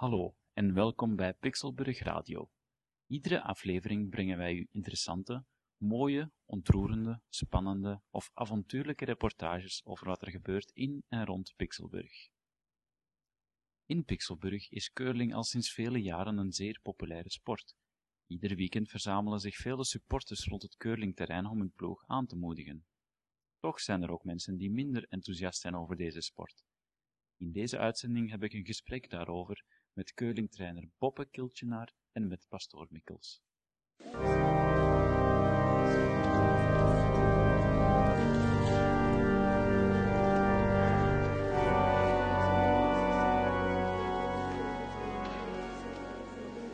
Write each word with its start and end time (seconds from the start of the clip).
Hallo 0.00 0.34
en 0.52 0.74
welkom 0.74 1.16
bij 1.16 1.34
Pixelburg 1.34 1.98
Radio. 1.98 2.50
Iedere 3.06 3.42
aflevering 3.42 4.10
brengen 4.10 4.38
wij 4.38 4.54
u 4.54 4.68
interessante, 4.70 5.44
mooie, 5.76 6.30
ontroerende, 6.46 7.20
spannende 7.28 8.00
of 8.10 8.30
avontuurlijke 8.34 9.04
reportages 9.04 9.84
over 9.84 10.06
wat 10.06 10.22
er 10.22 10.30
gebeurt 10.30 10.70
in 10.70 11.04
en 11.08 11.26
rond 11.26 11.52
Pixelburg. 11.56 12.28
In 13.90 14.04
Pixelburg 14.04 14.70
is 14.70 14.92
curling 14.92 15.34
al 15.34 15.44
sinds 15.44 15.72
vele 15.72 15.98
jaren 16.02 16.38
een 16.38 16.52
zeer 16.52 16.80
populaire 16.82 17.30
sport. 17.30 17.74
Ieder 18.26 18.56
weekend 18.56 18.88
verzamelen 18.88 19.40
zich 19.40 19.56
vele 19.56 19.84
supporters 19.84 20.46
rond 20.46 20.62
het 20.62 20.76
curlingterrein 20.76 21.46
om 21.46 21.58
hun 21.58 21.72
ploeg 21.72 22.04
aan 22.06 22.26
te 22.26 22.36
moedigen. 22.36 22.84
Toch 23.58 23.80
zijn 23.80 24.02
er 24.02 24.10
ook 24.10 24.24
mensen 24.24 24.56
die 24.56 24.70
minder 24.70 25.06
enthousiast 25.08 25.60
zijn 25.60 25.76
over 25.76 25.96
deze 25.96 26.20
sport. 26.20 26.64
In 27.36 27.52
deze 27.52 27.78
uitzending 27.78 28.30
heb 28.30 28.42
ik 28.42 28.52
een 28.52 28.66
gesprek 28.66 29.10
daarover 29.10 29.64
met 29.92 30.14
curlingtrainer 30.14 30.88
Boppe 30.98 31.28
Kiltjenaar 31.30 31.94
en 32.12 32.28
met 32.28 32.46
pastoor 32.48 32.86
Mikkels. 32.90 33.42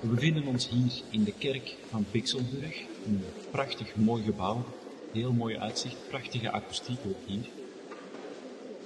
We 0.07 0.15
bevinden 0.15 0.47
ons 0.47 0.69
hier 0.69 1.03
in 1.11 1.25
de 1.25 1.33
kerk 1.39 1.77
van 1.89 2.05
Pixelburg, 2.11 2.83
een 3.07 3.25
prachtig 3.51 3.97
mooi 3.97 4.23
gebouw, 4.23 4.65
heel 5.13 5.33
mooi 5.33 5.57
uitzicht, 5.57 5.97
prachtige 6.09 6.51
akoestiek 6.51 6.99
ook 7.07 7.17
hier. 7.27 7.49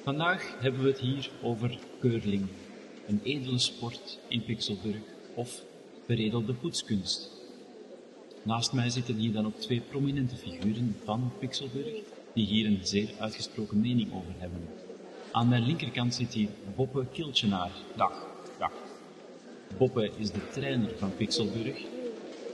Vandaag 0.02 0.54
hebben 0.60 0.82
we 0.82 0.88
het 0.88 0.98
hier 0.98 1.30
over 1.42 1.78
curling, 1.98 2.46
een 3.06 3.20
edele 3.22 3.58
sport 3.58 4.18
in 4.28 4.44
Pixelburg 4.44 5.00
of 5.34 5.62
beredelde 6.06 6.54
poetskunst. 6.54 7.30
Naast 8.42 8.72
mij 8.72 8.90
zitten 8.90 9.14
hier 9.14 9.32
dan 9.32 9.46
ook 9.46 9.60
twee 9.60 9.80
prominente 9.80 10.36
figuren 10.36 10.96
van 11.04 11.32
Pixelburg, 11.38 11.94
die 12.34 12.46
hier 12.46 12.66
een 12.66 12.80
zeer 12.82 13.10
uitgesproken 13.18 13.80
mening 13.80 14.12
over 14.12 14.34
hebben. 14.38 14.68
Aan 15.30 15.48
mijn 15.48 15.62
linkerkant 15.62 16.14
zit 16.14 16.32
hier 16.32 16.48
Boppe 16.76 17.06
Kiltjenaar. 17.12 17.70
Dag. 17.96 18.26
Dag. 18.58 18.89
Boppe 19.78 20.10
is 20.16 20.30
de 20.30 20.48
trainer 20.48 20.98
van 20.98 21.16
Pixelburg 21.16 21.84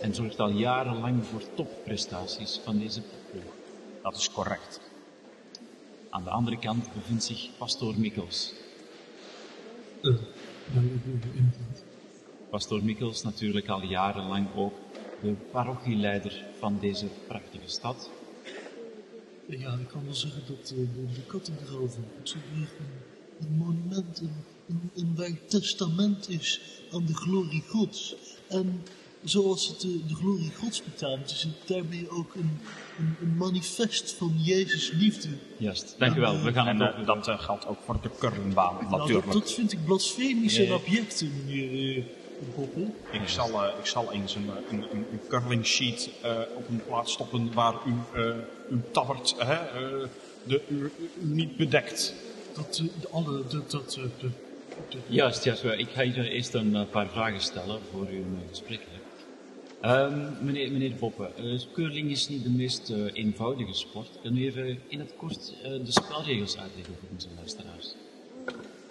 en 0.01 0.15
zorgt 0.15 0.41
al 0.41 0.51
jarenlang 0.51 1.25
voor 1.27 1.43
topprestaties 1.55 2.61
van 2.65 2.79
deze 2.79 3.01
ploeg. 3.31 3.53
Dat 4.03 4.17
is 4.17 4.31
correct. 4.31 4.81
Aan 6.11 6.25
de 6.25 6.31
andere 6.31 6.59
kant 6.59 6.93
bevindt 6.95 7.25
zich 7.25 7.49
pastoor 7.59 7.99
Mikkels. 7.99 8.53
Eh. 10.03 10.15
Pastoor 12.51 12.85
Mikkels 12.85 13.23
natuurlijk 13.23 13.69
al 13.69 13.83
jarenlang 13.83 14.47
ook 14.57 14.75
de 15.23 15.33
parochieleider 15.51 16.45
van 16.59 16.79
deze 16.81 17.07
prachtige 17.27 17.69
stad. 17.69 18.11
Ja, 19.47 19.73
ik 19.73 19.89
kan 19.89 20.05
wel 20.05 20.15
zeggen 20.15 20.43
dat 20.47 20.71
eh, 20.71 20.77
de, 20.77 21.13
de 21.15 21.23
kathedraal 21.27 21.89
van 21.89 22.05
Pixelburg 22.17 22.71
een, 23.41 23.57
monument, 23.57 24.23
een, 24.69 24.91
een 24.95 25.13
waar 25.17 25.37
testament 25.49 26.29
is 26.31 26.61
aan 26.93 27.05
de 27.07 27.15
glorie 27.15 27.63
Gods. 27.69 28.15
En 28.49 28.83
zoals 29.25 29.69
het 29.69 29.81
de, 29.81 30.07
de 30.07 30.15
glorie 30.15 30.53
Gods 30.55 30.83
betaamt, 30.85 31.31
is 31.31 31.43
het 31.43 31.69
daarmee 31.69 32.11
ook 32.11 32.35
een, 32.35 32.59
een, 32.99 33.17
een 33.21 33.37
manifest 33.37 34.13
van 34.13 34.35
Jezus 34.43 34.91
liefde. 34.91 35.29
Juist, 35.57 35.95
dank 35.99 36.17
u 36.17 36.21
wel. 36.21 36.43
We 36.43 36.53
gaan 36.53 36.67
En 36.67 36.81
eh, 36.81 37.07
dat 37.07 37.29
eh, 37.29 37.39
geldt 37.41 37.67
ook 37.67 37.79
voor 37.85 37.99
de 38.03 38.11
curlingbaan, 38.19 38.75
Nou, 38.75 38.91
dat, 38.91 38.99
natuurlijk. 38.99 39.33
dat 39.33 39.53
vind 39.53 39.73
ik 39.73 39.85
blasfemische 39.85 40.61
Nee. 40.63 40.75
objecten, 40.75 41.33
meneer 41.47 41.97
uh, 41.97 42.05
Boppel. 42.55 42.95
Ik, 43.13 43.29
zal, 43.29 43.65
eh, 43.65 43.79
ik 43.79 43.87
zal 43.87 44.13
eens 44.13 44.35
een, 44.35 44.49
eh, 44.49 44.73
een, 44.73 44.83
een, 44.83 45.07
een 45.13 45.21
curling 45.29 45.67
sheet 45.67 46.11
eh, 46.23 46.31
op 46.57 46.69
een 46.69 46.83
plaats 46.87 47.13
stoppen 47.13 47.53
waar 47.53 47.75
u, 47.87 48.21
eh, 48.21 48.35
uw 48.71 48.81
tabbert 48.93 49.35
hè, 49.39 49.55
eh, 49.55 50.09
de, 50.45 50.63
u, 50.69 50.91
u 51.23 51.27
niet 51.27 51.57
bedekt. 51.57 52.15
Dat, 52.55 52.81
eh, 52.83 53.01
de 53.01 53.09
alle, 53.09 53.43
dat, 53.49 53.71
dat, 53.71 53.99
eh, 53.99 54.29
Juist, 55.07 55.45
juist. 55.45 55.65
Ik 55.65 55.89
ga 55.91 56.03
hier 56.03 56.31
eerst 56.31 56.55
een 56.55 56.77
eh, 56.77 56.83
paar 56.91 57.09
vragen 57.09 57.41
stellen 57.41 57.81
voor 57.91 58.11
u 58.11 58.17
een 58.17 58.43
gesprek 58.49 58.81
hebt. 58.91 59.27
Ehm, 59.81 60.45
meneer, 60.45 60.73
meneer 60.73 60.93
eh, 61.37 61.61
curling 61.73 62.11
is 62.11 62.29
niet 62.29 62.43
de 62.43 62.51
meest 62.51 62.91
eh, 62.91 62.99
eenvoudige 63.13 63.75
sport. 63.75 64.09
Kan 64.23 64.37
u 64.37 64.45
even 64.47 64.79
in 64.89 64.99
het 64.99 65.13
kort 65.17 65.55
eh, 65.63 65.71
de 65.71 65.93
spelregels 65.93 66.59
uitleggen 66.59 66.95
voor 67.01 67.09
onze 67.13 67.29
luisteraars? 67.37 67.95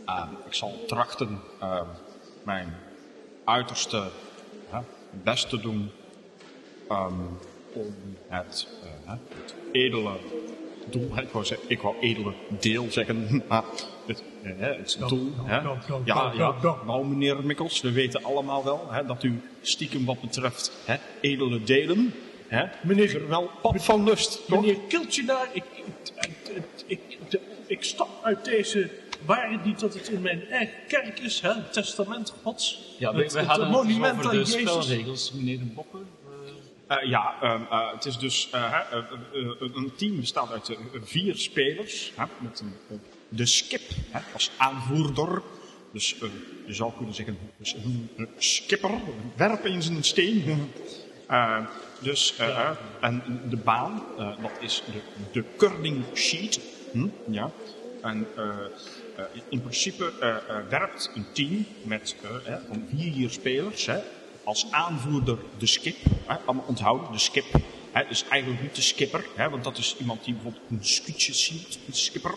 Ah, 0.05 0.31
ik 0.45 0.53
zal 0.53 0.83
trachten 0.87 1.39
eh, 1.59 1.81
mijn 2.43 2.75
uiterste 3.43 4.09
best 5.23 5.49
te 5.49 5.59
doen 5.59 5.91
ehm, 6.89 7.13
om 7.73 7.95
het, 8.27 8.67
eh, 8.83 9.11
het 9.11 9.55
edele 9.71 10.17
doel, 10.89 11.17
ik, 11.17 11.29
wou 11.31 11.45
zeggen, 11.45 11.69
ik 11.69 11.81
wou 11.81 11.95
edele 11.99 12.33
deel 12.59 12.85
zeggen, 12.89 13.27
maar 13.49 13.63
het, 14.07 14.23
eh, 14.43 14.51
hè, 14.57 14.73
het 14.73 14.97
doel. 15.07 15.31
hè. 15.43 15.55
ja, 16.05 16.31
ja, 16.35 16.55
nou 16.85 17.05
meneer 17.07 17.45
Mikkels, 17.45 17.81
we 17.81 17.91
weten 17.91 18.23
allemaal 18.23 18.63
wel 18.63 18.87
hè, 18.91 19.05
dat 19.05 19.23
u 19.23 19.41
stiekem 19.61 20.05
wat 20.05 20.21
betreft 20.21 20.71
hè, 20.85 20.95
edele 21.21 21.63
delen, 21.63 22.13
hè, 22.47 22.65
Meneer- 22.83 23.15
er 23.15 23.27
wel 23.27 23.49
pap 23.61 23.81
van 23.81 24.03
lust, 24.03 24.41
toch? 24.47 24.61
Meneer 24.61 24.77
Kiltjenaar, 24.87 25.47
ik, 25.53 25.63
ik, 25.75 26.51
ik, 26.87 26.99
ik, 27.29 27.39
ik 27.67 27.83
stap 27.83 28.09
uit 28.23 28.45
deze 28.45 28.89
waarheid 29.25 29.65
niet 29.65 29.79
dat 29.79 29.93
het 29.93 30.07
in 30.09 30.21
mijn 30.21 30.47
eigen 30.49 30.75
kerk 30.87 31.19
is, 31.19 31.41
hè, 31.41 31.49
het 31.53 31.73
testament 31.73 32.33
gods. 32.43 32.95
Ja, 32.99 33.13
het, 33.15 33.33
het 33.33 33.69
monument 33.69 34.13
over 34.13 34.25
aan 34.25 34.31
de 34.31 34.37
Jezus. 34.37 34.61
spelregels, 34.61 35.31
meneer 35.31 35.59
Boppe. 35.73 35.97
Eh, 36.87 37.09
ja, 37.09 37.35
ehm, 37.41 37.61
eh, 37.69 37.91
het 37.91 38.05
is 38.05 38.17
dus 38.17 38.49
eh, 38.51 38.79
een 39.59 39.91
team 39.95 40.19
bestaat 40.19 40.51
uit 40.51 40.77
vier 41.03 41.35
spelers. 41.35 42.13
Met 42.39 42.59
een, 42.59 42.99
de 43.29 43.45
skip 43.45 43.81
als 44.33 44.51
aanvoerder. 44.57 45.41
Dus 45.93 46.15
je 46.65 46.73
zou 46.73 46.91
kunnen 46.97 47.15
zeggen, 47.15 47.37
dus 47.57 47.73
een 47.73 48.29
skipper, 48.37 48.91
werp 49.35 49.65
eens 49.65 49.87
een 49.87 50.03
steen. 50.03 50.43
Dus, 51.99 52.35
en 53.01 53.23
de 53.49 53.57
baan, 53.57 54.03
dat 54.17 54.51
is 54.59 54.83
de, 54.93 54.99
de 55.31 55.43
curling 55.57 56.03
sheet. 56.13 56.59
Hm? 56.91 57.07
Ja. 57.29 57.51
En 58.01 58.27
in 59.49 59.61
principe 59.61 60.13
werpt 60.69 61.11
een 61.15 61.25
team 61.31 61.65
met 61.83 62.15
van 62.67 62.87
vier 62.95 63.29
spelers 63.29 63.87
als 64.45 64.71
aanvoerder 64.71 65.37
de 65.57 65.65
skip. 65.65 65.97
Hè, 66.25 66.35
allemaal 66.35 66.65
onthouden, 66.67 67.11
de 67.11 67.19
skip. 67.19 67.45
Hè, 67.91 68.07
dus 68.07 68.23
eigenlijk 68.29 68.61
niet 68.61 68.75
de 68.75 68.81
skipper, 68.81 69.25
hè, 69.35 69.49
want 69.49 69.63
dat 69.63 69.77
is 69.77 69.95
iemand 69.99 70.23
die 70.23 70.33
bijvoorbeeld 70.33 70.63
een 70.69 70.85
scootje 70.85 71.33
ziet, 71.33 71.79
een 71.87 71.93
skipper. 71.93 72.35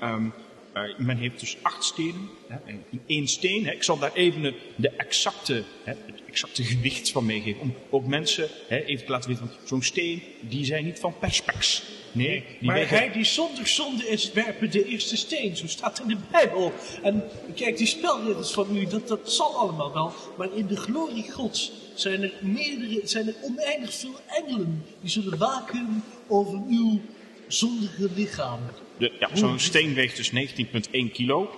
Ehm, 0.00 0.28
eh, 0.72 0.82
men 0.98 1.16
heeft 1.16 1.40
dus 1.40 1.56
acht 1.62 1.84
stenen 1.84 2.28
hè, 2.48 2.56
en 2.64 2.84
in 2.90 3.02
één 3.06 3.28
steen. 3.28 3.66
Hè, 3.66 3.72
ik 3.72 3.82
zal 3.82 3.98
daar 3.98 4.12
even 4.12 4.54
de, 4.76 4.90
exacte, 4.90 5.64
hè, 5.84 5.92
het 6.06 6.22
exacte 6.28 6.64
gewicht 6.64 7.10
van 7.10 7.26
meegeven. 7.26 7.60
Om 7.60 7.74
ook 7.90 8.06
mensen 8.06 8.48
hè, 8.68 8.84
even 8.84 9.04
te 9.04 9.10
laten 9.10 9.28
weten, 9.30 9.46
want 9.46 9.68
zo'n 9.68 9.82
steen, 9.82 10.22
die 10.40 10.64
zijn 10.64 10.84
niet 10.84 10.98
van 10.98 11.18
perspex. 11.18 11.82
Nee, 12.16 12.44
die 12.60 12.68
Maar 12.68 12.88
hij 12.88 13.12
die 13.12 13.24
zonder 13.24 13.66
zonde 13.66 14.08
is, 14.08 14.32
werpen 14.32 14.70
de 14.70 14.84
eerste 14.84 15.16
steen. 15.16 15.56
Zo 15.56 15.66
staat 15.66 16.00
in 16.00 16.08
de 16.08 16.16
Bijbel. 16.30 16.72
En 17.02 17.24
kijk, 17.54 17.76
die 17.76 17.86
spelregels 17.86 18.52
van 18.52 18.76
u, 18.76 18.86
dat, 18.86 19.08
dat 19.08 19.32
zal 19.32 19.56
allemaal 19.56 19.92
wel. 19.92 20.12
Maar 20.36 20.48
in 20.54 20.66
de 20.66 20.76
glorie 20.76 21.30
gods 21.32 21.72
zijn 21.94 22.22
er, 22.22 22.32
meerdere, 22.40 23.00
zijn 23.04 23.26
er 23.26 23.34
oneindig 23.42 23.94
veel 23.94 24.14
engelen. 24.26 24.84
Die 25.00 25.10
zullen 25.10 25.38
waken 25.38 26.04
over 26.26 26.62
uw 26.68 27.00
zondige 27.46 28.08
lichaam. 28.14 28.60
De, 28.98 29.12
ja, 29.20 29.28
zo'n 29.32 29.58
steen 29.58 29.94
weegt 29.94 30.16
dus 30.16 30.30
19,1 30.30 31.12
kilo. 31.12 31.50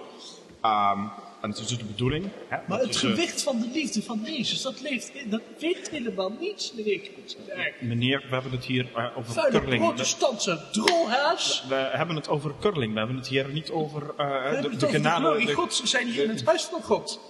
Ehm, 0.60 1.00
en 1.40 1.50
het 1.50 1.58
is 1.58 1.66
dus 1.66 1.78
de 1.78 1.84
bedoeling. 1.84 2.24
Hè, 2.48 2.56
Maar 2.66 2.78
het 2.80 2.96
gewicht 2.96 3.42
van 3.42 3.60
de 3.60 3.68
liefde 3.72 4.02
van 4.02 4.20
Jezus, 4.24 4.62
dat, 4.62 4.80
leeft, 4.80 5.12
dat 5.30 5.40
weet 5.58 5.90
helemaal 5.90 6.32
niets, 6.40 6.72
meneer 6.72 7.00
meneer, 7.80 8.24
we 8.28 8.34
hebben 8.34 8.52
het 8.52 8.64
hier 8.64 8.86
eh, 8.94 9.16
over 9.16 9.32
Vuile 9.32 9.58
curling. 9.60 9.82
Protestantse 9.84 10.60
drolhaas. 10.72 11.64
we 11.68 11.74
hebben 11.74 12.16
het 12.16 12.28
over 12.28 12.54
curling. 12.60 12.92
We 12.92 12.98
hebben 12.98 13.16
het 13.16 13.26
hier 13.28 13.48
niet 13.48 13.70
over 13.70 14.06
We 14.16 14.22
hebben 14.22 14.62
de, 14.62 14.68
het 14.68 14.80
de 14.80 14.86
over 14.86 14.98
genade. 14.98 15.44
de- 15.44 15.52
gods. 15.52 15.80
We 15.80 15.86
zijn 15.86 16.06
hier 16.06 16.22
in 16.24 16.28
het 16.30 16.44
huis 16.44 16.62
van 16.64 16.82
God. 16.82 17.20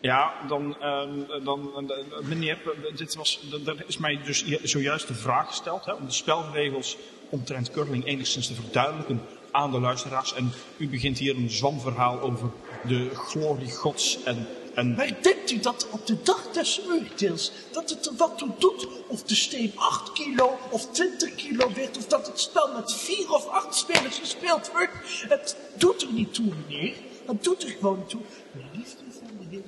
Ja, 0.00 0.32
dan, 0.48 0.76
ehm, 0.80 1.44
dan 1.44 1.90
eh, 1.90 2.26
meneer, 2.28 2.58
dit 2.96 3.14
was, 3.14 3.40
er 3.66 3.84
is 3.86 3.98
mij 3.98 4.20
dus 4.24 4.44
zojuist 4.62 5.08
de 5.08 5.14
vraag 5.14 5.46
gesteld 5.46 5.84
hè, 5.84 5.92
om 5.92 6.06
de 6.06 6.12
spelregels 6.12 6.96
omtrent 7.30 7.70
curling 7.70 8.06
enigszins 8.06 8.46
te 8.46 8.54
verduidelijken 8.54 9.20
aan 9.58 9.70
de 9.70 9.80
luisteraars. 9.80 10.34
En 10.34 10.52
u 10.76 10.88
begint 10.88 11.18
hier 11.18 11.36
een 11.36 11.50
zwamverhaal 11.50 12.20
over 12.20 12.50
de 12.86 13.10
glorie 13.14 13.70
gods 13.70 14.22
en 14.22 14.46
En 14.74 14.94
Maar 14.94 15.22
denkt 15.22 15.50
u 15.50 15.58
dat 15.60 15.86
op 15.90 16.06
de 16.06 16.22
dag 16.22 16.50
des 16.52 16.80
oordeels, 16.88 17.52
dat 17.72 17.90
het 17.90 18.06
er 18.06 18.16
wat 18.16 18.38
toe 18.38 18.50
doet 18.58 18.88
of 19.06 19.22
de 19.22 19.34
steen 19.34 19.72
8 19.74 20.12
kilo 20.12 20.58
of 20.70 20.86
20 20.90 21.34
kilo 21.34 21.72
weegt, 21.72 21.96
of 21.96 22.06
dat 22.06 22.26
het 22.26 22.40
spel 22.40 22.72
met 22.72 22.94
vier 22.94 23.32
of 23.32 23.46
acht 23.46 23.74
spelers 23.74 24.18
gespeeld 24.18 24.70
wordt? 24.72 24.92
Het 25.28 25.56
doet 25.74 26.02
er 26.02 26.12
niet 26.12 26.34
toe, 26.34 26.46
meneer. 26.46 26.94
Het 27.26 27.44
doet 27.44 27.62
er 27.62 27.70
gewoon 27.70 28.06
toe. 28.06 28.20
De 28.52 28.78
liefde 28.78 29.02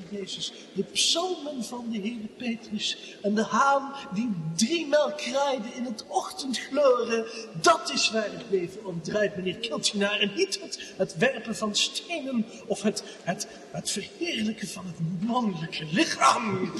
Jezus, 0.09 0.53
de 0.73 0.83
psalmen 0.83 1.65
van 1.65 1.87
de 1.91 1.99
Heer 1.99 2.27
Petrus 2.37 3.17
en 3.23 3.35
de 3.35 3.45
haan 3.45 3.93
die 4.15 4.31
driemaal 4.57 5.13
kraaide 5.13 5.69
in 5.77 5.85
het 5.85 6.05
ochtendgloren, 6.07 7.27
dat 7.61 7.91
is 7.93 8.11
waar 8.11 8.33
het 8.33 8.45
leven 8.51 8.87
om 8.87 9.03
draait, 9.03 9.37
meneer 9.37 9.57
Kiltinaar. 9.57 10.21
En 10.21 10.33
niet 10.37 10.61
het, 10.61 10.93
het 10.97 11.17
werpen 11.17 11.57
van 11.57 11.75
stenen 11.75 12.47
of 12.67 12.83
het, 12.83 13.05
het, 13.23 13.49
het 13.71 13.91
verheerlijken 13.91 14.69
van 14.69 14.87
het 14.87 15.29
mannelijke 15.29 15.85
lichaam. 15.91 16.73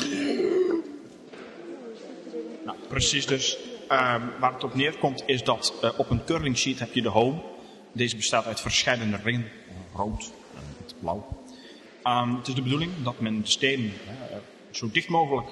Nou, 2.65 2.77
precies 2.89 3.27
dus. 3.27 3.59
Ehm, 3.89 4.23
waar 4.39 4.53
het 4.53 4.65
op 4.65 4.75
neerkomt 4.75 5.23
is 5.27 5.45
dat 5.45 5.75
eh, 5.83 5.91
op 5.97 6.11
een 6.11 6.25
curling 6.25 6.59
sheet 6.59 6.79
heb 6.79 6.95
je 6.95 7.03
de 7.03 7.09
home. 7.09 7.41
Deze 7.93 8.17
bestaat 8.17 8.47
uit 8.47 8.61
verschillende 8.61 9.19
ringen. 9.23 9.51
Rood 9.95 10.31
en 10.55 10.95
blauw. 11.01 11.40
Ehm, 12.03 12.35
het 12.35 12.49
is 12.49 12.55
de 12.55 12.63
bedoeling 12.63 12.93
dat 13.03 13.21
men 13.21 13.41
de 13.41 13.49
stenen 13.49 13.93
eh, 14.07 14.37
zo 14.71 14.91
dicht 14.93 15.09
mogelijk 15.09 15.49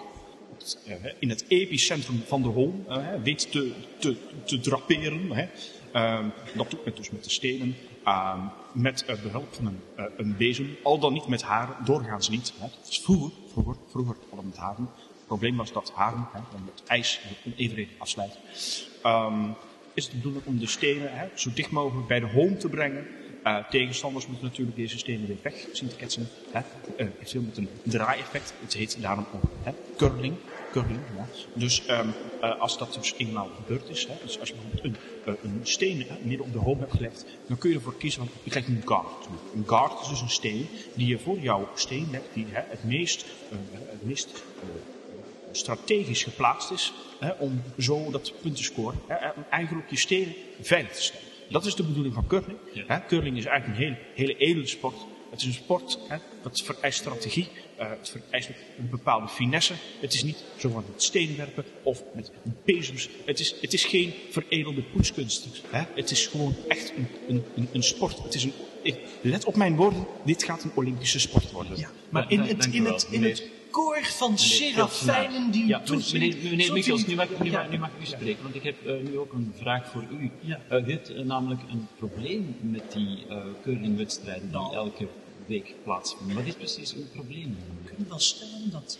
eh, 0.86 1.12
in 1.18 1.28
het 1.28 1.44
epicentrum 1.48 2.22
van 2.26 2.42
de 2.42 2.48
home 2.48 2.72
eh, 2.88 3.22
weet 3.22 3.50
te, 3.50 3.72
te, 3.98 4.16
te 4.44 4.60
draperen. 4.60 5.50
Ehm, 5.92 6.28
dat 6.56 6.70
doet 6.70 6.84
men 6.84 6.94
dus 6.94 7.10
met 7.10 7.24
de 7.24 7.30
stenen. 7.30 7.76
Ehm, 8.04 8.40
met 8.72 9.04
eh, 9.04 9.22
behulp 9.22 9.54
van 9.54 9.66
een, 9.66 9.80
een 10.16 10.36
bezem. 10.36 10.76
Al 10.82 10.98
dan 10.98 11.12
niet 11.12 11.26
met 11.26 11.42
haren. 11.42 11.84
Doorgaans 11.84 12.28
niet. 12.28 12.52
Hè. 12.58 12.66
Vroeger, 12.82 13.30
vroeger, 13.52 13.76
vroeger 13.88 14.16
we 14.30 14.42
met 14.42 14.56
haren. 14.56 14.90
Het 14.94 15.26
probleem 15.26 15.56
was 15.56 15.72
dat 15.72 15.92
haren, 15.94 16.28
hè, 16.32 16.40
dan 16.50 16.70
het 16.74 16.82
ijs 16.86 17.20
onevenredig 17.46 17.88
afslijt. 17.98 18.38
Ehm, 19.02 19.50
is 19.94 20.04
het 20.04 20.12
de 20.12 20.16
bedoeling 20.16 20.46
om 20.46 20.58
de 20.58 20.66
stenen 20.66 21.30
zo 21.34 21.50
dicht 21.54 21.70
mogelijk 21.70 22.06
bij 22.06 22.20
de 22.20 22.26
home 22.26 22.56
te 22.56 22.68
brengen. 22.68 23.06
Eh, 23.48 23.56
tegenstanders 23.70 24.26
moeten 24.26 24.46
natuurlijk 24.46 24.76
deze 24.76 24.98
stenen 24.98 25.26
weer 25.26 25.36
weg 25.42 25.66
zien 25.72 25.88
te 25.88 25.96
ketsen. 25.96 26.28
Hè. 26.50 26.60
Eh, 26.96 27.06
heeft 27.18 27.30
veel 27.30 27.42
met 27.42 27.56
een 27.56 27.68
draaieffect. 27.82 28.54
Het 28.60 28.74
heet 28.74 28.96
daarom 29.00 29.26
ook 29.34 29.50
hè, 29.62 29.72
curling. 29.96 30.34
curling 30.72 31.00
ja. 31.16 31.26
Dus 31.52 31.86
ehm, 31.86 32.08
eh, 32.40 32.60
als 32.60 32.78
dat 32.78 32.94
dus 32.94 33.14
eenmaal 33.16 33.50
gebeurd 33.56 33.88
is, 33.88 34.06
hè, 34.06 34.14
dus 34.22 34.40
als 34.40 34.48
je 34.48 34.54
bijvoorbeeld 34.54 34.96
een, 35.24 35.36
een 35.42 35.60
steen 35.62 36.06
midden 36.22 36.46
op 36.46 36.52
de 36.52 36.58
home 36.58 36.80
hebt 36.80 36.92
gelegd, 36.92 37.24
dan 37.46 37.58
kun 37.58 37.70
je 37.70 37.76
ervoor 37.76 37.96
kiezen 37.96 38.20
van 38.20 38.30
je 38.42 38.50
krijgt 38.50 38.68
een 38.68 38.82
guard. 38.84 39.26
Een 39.54 39.64
guard 39.66 40.00
is 40.00 40.08
dus 40.08 40.20
een 40.20 40.30
steen 40.30 40.68
die 40.94 41.06
je 41.06 41.18
voor 41.18 41.38
jouw 41.38 41.68
steen 41.74 42.08
legt, 42.10 42.28
die 42.32 42.46
hè, 42.48 42.62
het 42.68 42.84
meest, 42.84 43.24
het 43.88 44.02
meest 44.02 44.42
strategisch 45.52 46.22
geplaatst 46.22 46.70
is 46.70 46.92
hè, 47.18 47.30
om 47.30 47.62
zo 47.78 48.10
dat 48.10 48.32
punt 48.40 48.56
te 48.56 48.62
scoren. 48.62 48.98
Eigenlijk 49.50 49.90
je 49.90 49.96
stenen 49.96 50.34
veilig 50.60 50.92
te 50.92 51.02
stellen. 51.02 51.27
Dat 51.48 51.66
is 51.66 51.74
de 51.74 51.82
bedoeling 51.82 52.14
van 52.14 52.26
curling. 52.26 52.58
Ja. 52.72 52.84
Hè, 52.86 53.06
curling 53.06 53.36
is 53.36 53.44
eigenlijk 53.44 53.78
een 53.80 53.84
hele, 53.84 53.98
hele 54.14 54.36
edele 54.36 54.66
sport. 54.66 54.96
Het 55.30 55.40
is 55.40 55.46
een 55.46 55.52
sport 55.52 55.98
hè, 56.08 56.16
dat 56.42 56.62
vereist 56.64 56.98
strategie. 56.98 57.48
eh, 57.76 57.90
het 57.90 58.08
vereist 58.10 58.48
een 58.78 58.88
bepaalde 58.90 59.28
finesse. 59.28 59.72
Het 60.00 60.14
is 60.14 60.22
niet 60.22 60.44
zo 60.56 60.70
van 60.70 60.84
het 60.92 61.02
stenen 61.02 61.36
werpen 61.36 61.64
of 61.82 62.02
met 62.14 62.30
bezems. 62.64 63.08
Het 63.24 63.40
is, 63.40 63.54
het 63.60 63.72
is 63.72 63.84
geen 63.84 64.14
veredelde 64.30 64.82
poetskunst. 64.82 65.48
Hè. 65.70 65.82
Het 65.94 66.10
is 66.10 66.26
gewoon 66.26 66.56
echt 66.68 66.92
een, 66.96 67.08
een, 67.28 67.44
een, 67.56 67.68
een 67.72 67.82
sport. 67.82 68.22
Het 68.22 68.34
is 68.34 68.44
een, 68.44 68.52
ik, 68.82 68.98
let 69.20 69.44
op 69.44 69.56
mijn 69.56 69.76
woorden, 69.76 70.06
dit 70.24 70.42
gaat 70.42 70.64
een 70.64 70.72
Olympische 70.74 71.20
sport 71.20 71.50
worden. 71.50 71.76
Ja, 71.76 71.90
maar 72.08 72.30
in 72.30 72.40
het, 72.40 72.66
in 72.66 72.84
het, 72.84 73.08
in 73.10 73.24
het 73.24 73.50
koor 73.78 74.04
van 74.04 74.30
Meneer 74.30 74.46
serafijnen 74.46 75.50
die 75.50 75.64
u 75.64 75.66
ja, 75.69 75.80
toezingt, 75.80 76.12
meneer, 76.36 76.50
meneer 76.50 76.72
Mikkels, 76.72 77.06
nu 77.06 77.14
mag, 77.14 77.28
ik- 77.28 77.42
nu, 77.42 77.50
mag- 77.50 77.70
nu 77.70 77.78
mag 77.78 77.88
ik 77.88 78.02
u 78.02 78.06
spreken, 78.06 78.42
want 78.42 78.54
ik 78.54 78.62
heb 78.62 78.86
eh, 78.86 78.94
nu 79.10 79.19
ook 79.19 79.32
een 79.32 79.52
vraag 79.56 79.90
voor 79.90 80.04
u. 80.20 80.30
Ja. 80.40 80.60
Eh, 80.69 80.86
u 80.86 80.90
hebt 80.90 81.12
eh, 81.14 81.25
namelijk 81.25 81.60
een 81.70 81.86
probleem 81.96 82.56
met 82.60 82.92
die 82.92 83.26
curlingwedstrijden 83.62 84.42
die 84.42 84.50
Nou. 84.50 84.75
elke 84.75 85.08
week 85.46 85.75
plaatsvinden. 85.84 86.36
Wat 86.36 86.46
is 86.46 86.54
precies 86.54 86.94
uw 86.94 87.04
probleem? 87.12 87.56
Ik 87.84 87.94
kan 87.96 88.06
wel 88.08 88.19
stellen 88.19 88.70
dat... 88.70 88.98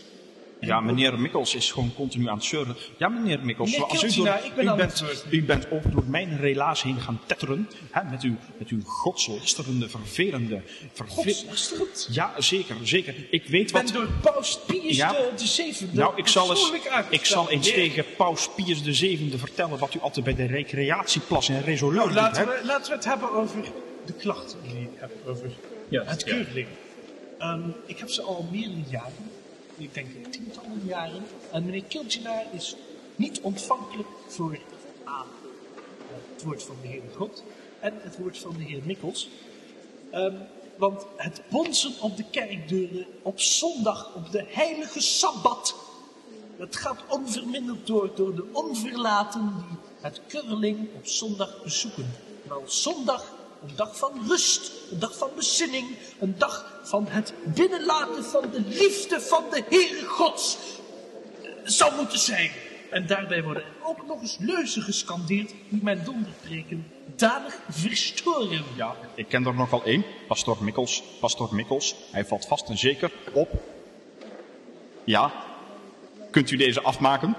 Ja, 0.59 0.79
meneer 0.79 1.19
Mikkels 1.19 1.55
is 1.55 1.71
gewoon 1.71 1.93
continu 1.95 2.29
aan 2.29 2.35
het 2.35 2.45
zeuren. 2.45 2.75
Ja, 2.97 3.07
meneer 3.09 3.39
Mikkels, 3.45 3.71
Meneer 3.71 3.87
zoals 3.97 4.17
u, 4.17 4.23
door, 4.23 4.39
ik 4.43 4.55
ben 4.55 4.65
u, 4.67 4.73
bent, 4.75 5.03
u 5.29 5.43
bent 5.43 5.71
ook 5.71 5.91
door 5.91 6.03
mijn 6.07 6.37
relaas 6.37 6.83
heen 6.83 6.99
gaan 6.99 7.19
tetteren. 7.25 7.69
Hè, 7.91 8.09
met, 8.09 8.21
uw, 8.21 8.35
met 8.57 8.67
uw 8.67 8.81
godslasterende, 8.83 9.89
vervelende... 9.89 10.61
verve- 10.93 11.13
Godslasterend. 11.13 12.07
Ja, 12.11 12.33
zeker, 12.37 12.75
zeker. 12.83 13.15
Ik 13.29 13.45
weet 13.45 13.67
Ik 13.67 13.73
ben 13.73 13.83
wat... 13.83 13.93
door 13.93 14.07
paus 14.33 14.59
Pius 14.67 14.95
Ja. 14.97 15.11
de, 15.11 15.31
de 15.37 15.47
zevende 15.47 15.95
Nou, 15.95 16.13
ik 16.15 16.27
zal, 16.27 16.49
eens, 16.49 16.71
ik 17.09 17.25
zal 17.25 17.49
eens 17.49 17.71
tegen 17.71 18.05
paus 18.17 18.49
Pius 18.55 18.83
de 18.83 18.93
Zevende 18.93 19.37
vertellen 19.37 19.79
wat 19.79 19.93
u 19.93 19.99
altijd 19.99 20.25
bij 20.25 20.35
de 20.35 20.45
recreatieplas 20.45 21.49
in 21.49 21.59
Resoleur 21.59 21.97
nou, 22.05 22.13
laten, 22.13 22.45
we, 22.45 22.61
laten 22.63 22.89
we 22.91 22.95
het 22.95 23.05
hebben 23.05 23.31
over 23.31 23.63
de 24.05 24.13
klachten 24.13 24.57
die 24.63 24.81
ik 24.81 24.89
heb 24.95 25.11
over 25.27 25.49
Ja, 25.89 26.03
het 26.05 26.23
ja. 26.25 26.65
Ehm, 27.37 27.61
ik 27.85 27.97
heb 27.97 28.09
ze 28.09 28.21
al 28.21 28.47
meerdere 28.51 28.81
jaren. 28.89 29.28
Ik 29.79 29.93
denk 29.93 30.07
tientallen 30.31 30.81
jaren. 30.85 31.23
En 31.51 31.65
meneer 31.65 31.83
Kiltjenaar 31.83 32.45
is 32.53 32.75
niet 33.15 33.41
ontvankelijk 33.41 34.07
voor 34.27 34.57
het 36.31 36.43
woord 36.43 36.63
van 36.63 36.75
de 36.81 36.87
Heer 36.87 37.01
God 37.15 37.43
en 37.79 37.93
het 38.01 38.17
woord 38.17 38.37
van 38.37 38.55
de 38.57 38.63
Heer 38.63 38.81
Mikkels. 38.83 39.29
Ehm, 40.11 40.35
want 40.77 41.05
het 41.15 41.41
bonzen 41.49 41.93
op 42.01 42.17
de 42.17 42.23
kerkdeuren 42.31 43.05
op 43.21 43.39
zondag 43.39 44.15
op 44.15 44.31
de 44.31 44.45
heilige 44.47 45.01
Sabbat, 45.01 45.75
dat 46.57 46.75
gaat 46.75 47.03
onverminderd 47.07 47.87
door, 47.87 48.15
door 48.15 48.35
de 48.35 48.45
onverlaten 48.51 49.53
die 49.67 49.77
het 50.01 50.21
curling 50.27 50.87
op 50.95 51.07
zondag 51.07 51.63
bezoeken. 51.63 52.11
Terwijl 52.41 52.63
zondag 52.67 53.33
een 53.67 53.75
dag 53.75 53.97
van 53.97 54.11
rust, 54.27 54.71
een 54.91 54.99
dag 54.99 55.17
van 55.17 55.29
bezinning, 55.35 55.87
een 56.19 56.35
dag 56.37 56.79
van 56.83 57.07
het 57.09 57.33
binnenlaten 57.55 58.23
van 58.23 58.41
de 58.51 58.61
liefde 58.67 59.21
van 59.21 59.43
de 59.51 59.63
Heere 59.69 60.05
Gods 60.05 60.57
eh, 61.43 61.49
zou 61.63 61.95
moeten 61.95 62.19
zijn. 62.19 62.51
En 62.91 63.07
daarbij 63.07 63.43
worden 63.43 63.63
er 63.63 63.87
ook 63.87 64.05
nog 64.07 64.21
eens 64.21 64.37
leuzen 64.39 64.81
gescandeerd 64.81 65.53
die 65.69 65.83
mijn 65.83 66.03
donderpreken 66.03 66.87
danig 67.15 67.57
verstoren. 67.69 68.63
Ja, 68.75 68.95
ik 69.15 69.27
ken 69.27 69.45
er 69.45 69.53
nog 69.55 69.69
wel 69.69 69.83
één. 69.83 70.03
Pastor 70.27 70.57
Mikkels. 70.63 71.03
Pastor 71.19 71.55
Mikkels. 71.55 71.95
Hij 72.11 72.25
valt 72.25 72.45
vast 72.45 72.69
en 72.69 72.77
zeker 72.77 73.11
op. 73.33 73.49
Ja. 75.03 75.31
Kunt 76.31 76.51
u 76.51 76.57
deze 76.57 76.81
afmaken? 76.81 77.35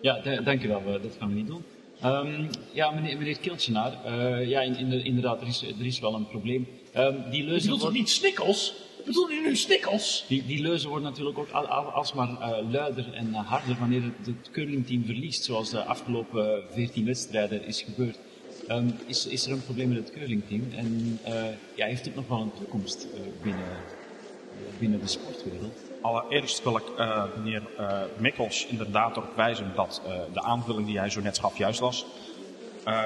Ja, 0.00 0.18
da- 0.20 0.40
dank 0.40 0.62
u 0.62 0.68
wel. 0.68 0.82
eh, 0.86 1.02
dat 1.02 1.12
gaan 1.18 1.28
we 1.28 1.34
niet 1.34 1.46
doen. 1.46 1.64
Ehm, 2.00 2.44
ja, 2.72 2.90
meneer, 2.90 3.18
meneer 3.18 3.38
Kiltjenaar, 3.38 4.04
eh, 4.04 4.48
ja, 4.48 4.60
in, 4.60 4.76
in 4.76 4.90
de- 4.90 5.02
inderdaad, 5.02 5.40
er 5.40 5.46
is, 5.46 5.62
er 5.62 5.86
is 5.86 5.98
wel 6.00 6.14
een 6.14 6.26
probleem. 6.28 6.68
Ehm, 6.92 7.30
die, 7.30 7.42
leuzen 7.42 7.60
Bedoelt 7.62 7.80
worden, 7.80 7.98
niet 7.98 8.08
snikkels? 8.10 8.74
Bedoelt 9.04 9.30
u 9.30 9.40
nu 9.40 9.56
snikkels? 9.56 10.24
die, 10.28 10.46
die 10.46 10.60
leuzen 10.62 10.88
worden 10.88 11.08
natuurlijk 11.08 11.38
ook 11.38 11.50
al, 11.50 11.66
al- 11.66 11.90
alsmaar 11.90 12.40
eh, 12.40 12.70
luider 12.70 13.12
en 13.12 13.34
eh, 13.34 13.46
harder 13.50 13.76
wanneer 13.78 14.02
het, 14.02 14.26
het 14.26 14.50
curlingteam 14.50 15.04
verliest, 15.04 15.44
zoals 15.44 15.70
de 15.70 15.82
afgelopen 15.84 16.62
14 16.72 17.04
wedstrijden 17.04 17.64
is 17.66 17.82
gebeurd. 17.82 18.18
Ehm, 18.68 18.88
is, 19.06 19.26
is 19.26 19.46
er 19.46 19.52
een 19.52 19.64
probleem 19.64 19.88
met 19.88 19.98
het 19.98 20.12
curlingteam 20.12 20.62
en 20.76 21.18
ja, 21.74 21.86
heeft 21.86 22.04
het 22.04 22.14
nog 22.14 22.28
wel 22.28 22.40
een 22.40 22.52
toekomst 22.58 23.06
binnen, 23.42 23.68
binnen 24.78 25.00
de 25.00 25.06
sportwereld? 25.06 25.89
Allereerst 26.02 26.62
wil 26.62 26.76
ik 26.76 26.88
eh, 26.96 27.24
meneer 27.36 27.62
eh, 27.76 28.02
Mikkels 28.16 28.66
inderdaad 28.66 29.16
erop 29.16 29.36
wijzen 29.36 29.72
dat 29.74 30.02
eh, 30.06 30.12
de 30.32 30.42
aanvulling 30.42 30.86
die 30.86 30.98
hij 30.98 31.10
zo 31.10 31.20
net 31.20 31.38
gaf 31.38 31.58
juist 31.58 31.80
was. 31.80 32.06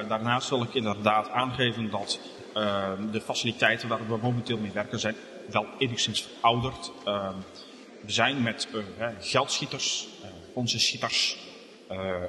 Daarnaast 0.09 0.49
wil 0.49 0.63
ik 0.63 0.75
inderdaad 0.75 1.31
aangeven 1.31 1.91
dat 1.91 2.21
de 3.11 3.21
faciliteiten 3.21 3.89
waar 3.89 4.07
we 4.09 4.17
momenteel 4.17 4.59
mee 4.59 4.71
werken 4.73 4.99
zijn 4.99 5.17
wel 5.51 5.67
enigszins 5.79 6.23
verouderd. 6.23 6.93
Eh, 7.05 7.29
we 8.01 8.13
zijn 8.13 8.43
met 8.43 8.69
geldschieters, 9.21 10.09
onze 10.53 10.79
schieters, 10.79 11.39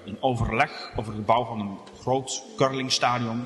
in 0.03 0.17
overleg 0.19 0.91
over 0.95 1.15
de 1.15 1.21
bouw 1.21 1.45
van 1.45 1.59
een 1.59 1.77
groot 1.99 2.43
curlingstadion. 2.57 3.45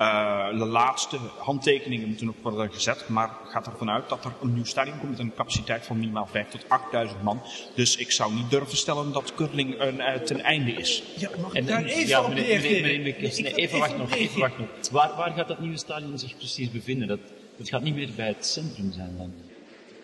Eh, 0.00 0.48
de 0.58 0.66
laatste 0.66 1.18
handtekeningen 1.38 2.08
moeten 2.08 2.26
nog 2.26 2.34
worden 2.42 2.72
gezet, 2.72 3.08
maar 3.08 3.30
gaat 3.44 3.66
ervan 3.66 3.90
uit 3.90 4.08
dat 4.08 4.24
er 4.24 4.32
een 4.42 4.54
nieuw 4.54 4.64
stadion 4.64 4.98
komt 4.98 5.10
met 5.10 5.18
een 5.18 5.34
capaciteit 5.34 5.86
van 5.86 5.98
minimaal 5.98 6.26
5 6.26 6.48
tot 6.48 6.68
8000 6.68 7.22
man. 7.22 7.42
Dus 7.74 7.96
ik 7.96 8.10
zou 8.10 8.34
niet 8.34 8.50
durven 8.50 8.76
stellen 8.76 9.12
dat 9.12 9.34
curling 9.34 9.80
een, 9.80 10.00
eh, 10.00 10.20
ten 10.20 10.40
einde 10.40 10.72
is. 10.72 11.02
Ja, 11.16 11.30
mag 11.40 11.50
ik 11.50 11.56
En, 11.56 11.66
daar 11.66 11.78
en- 11.78 11.84
even 11.84 12.08
ja, 12.08 12.22
op 12.22 12.28
meneer, 12.28 12.60
meneer, 12.60 12.82
meneer 12.82 13.20
nee, 13.20 13.54
even 13.54 13.78
wacht 13.78 13.96
nog, 13.96 14.14
even 14.14 14.40
wacht 14.40 14.58
nog. 14.58 14.68
Waar, 14.90 15.16
waar 15.16 15.32
gaat 15.32 15.48
dat 15.48 15.60
nieuwe 15.60 15.78
stadion 15.78 16.18
zich 16.18 16.36
precies 16.36 16.70
bevinden? 16.70 17.08
Dat, 17.08 17.20
dat 17.56 17.68
gaat 17.68 17.82
niet 17.82 17.94
meer 17.94 18.10
bij 18.16 18.26
het 18.28 18.46
centrum 18.46 18.92
zijn 18.92 19.16
dan. 19.16 19.32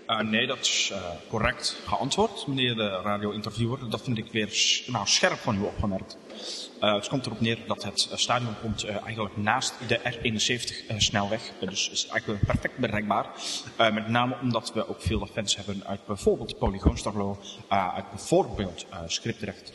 Eh, 0.07 0.21
nee, 0.21 0.47
dat 0.47 0.59
is 0.59 0.91
eh, 0.93 0.99
correct 1.29 1.77
geantwoord, 1.87 2.47
meneer 2.47 2.75
de 2.75 3.01
radio-interviewer. 3.05 3.91
Dat 3.91 4.03
vind 4.03 4.19
ik 4.19 4.33
weer 4.33 4.83
nou, 4.87 5.07
scherp 5.07 5.39
van 5.39 5.57
u 5.57 5.61
opgemerkt. 5.61 6.19
Eh, 6.87 6.95
het 6.95 7.09
komt 7.09 7.27
erop 7.27 7.41
neer 7.41 7.59
dat 7.67 7.83
het 7.83 8.09
eh, 8.11 8.17
stadion 8.17 8.55
komt 8.61 8.83
eh, 8.83 8.97
eigenlijk 9.05 9.37
naast 9.37 9.75
de 9.87 9.99
R71-snelweg. 9.99 11.41
dus 11.61 11.91
is 11.91 12.07
eigenlijk 12.07 12.45
perfect 12.47 12.77
bereikbaar. 12.79 13.27
Met 13.77 14.09
name 14.09 14.37
omdat 14.43 14.73
we 14.73 14.89
ook 14.89 15.01
veel 15.01 15.29
fans 15.33 15.57
hebben 15.57 15.83
uit 15.87 16.07
bijvoorbeeld 16.07 16.59
Polygoon 16.59 16.99
Starlo, 16.99 17.39
eh, 17.69 17.95
uit 17.95 18.11
bijvoorbeeld 18.11 18.87
Scriptrecht, 19.07 19.73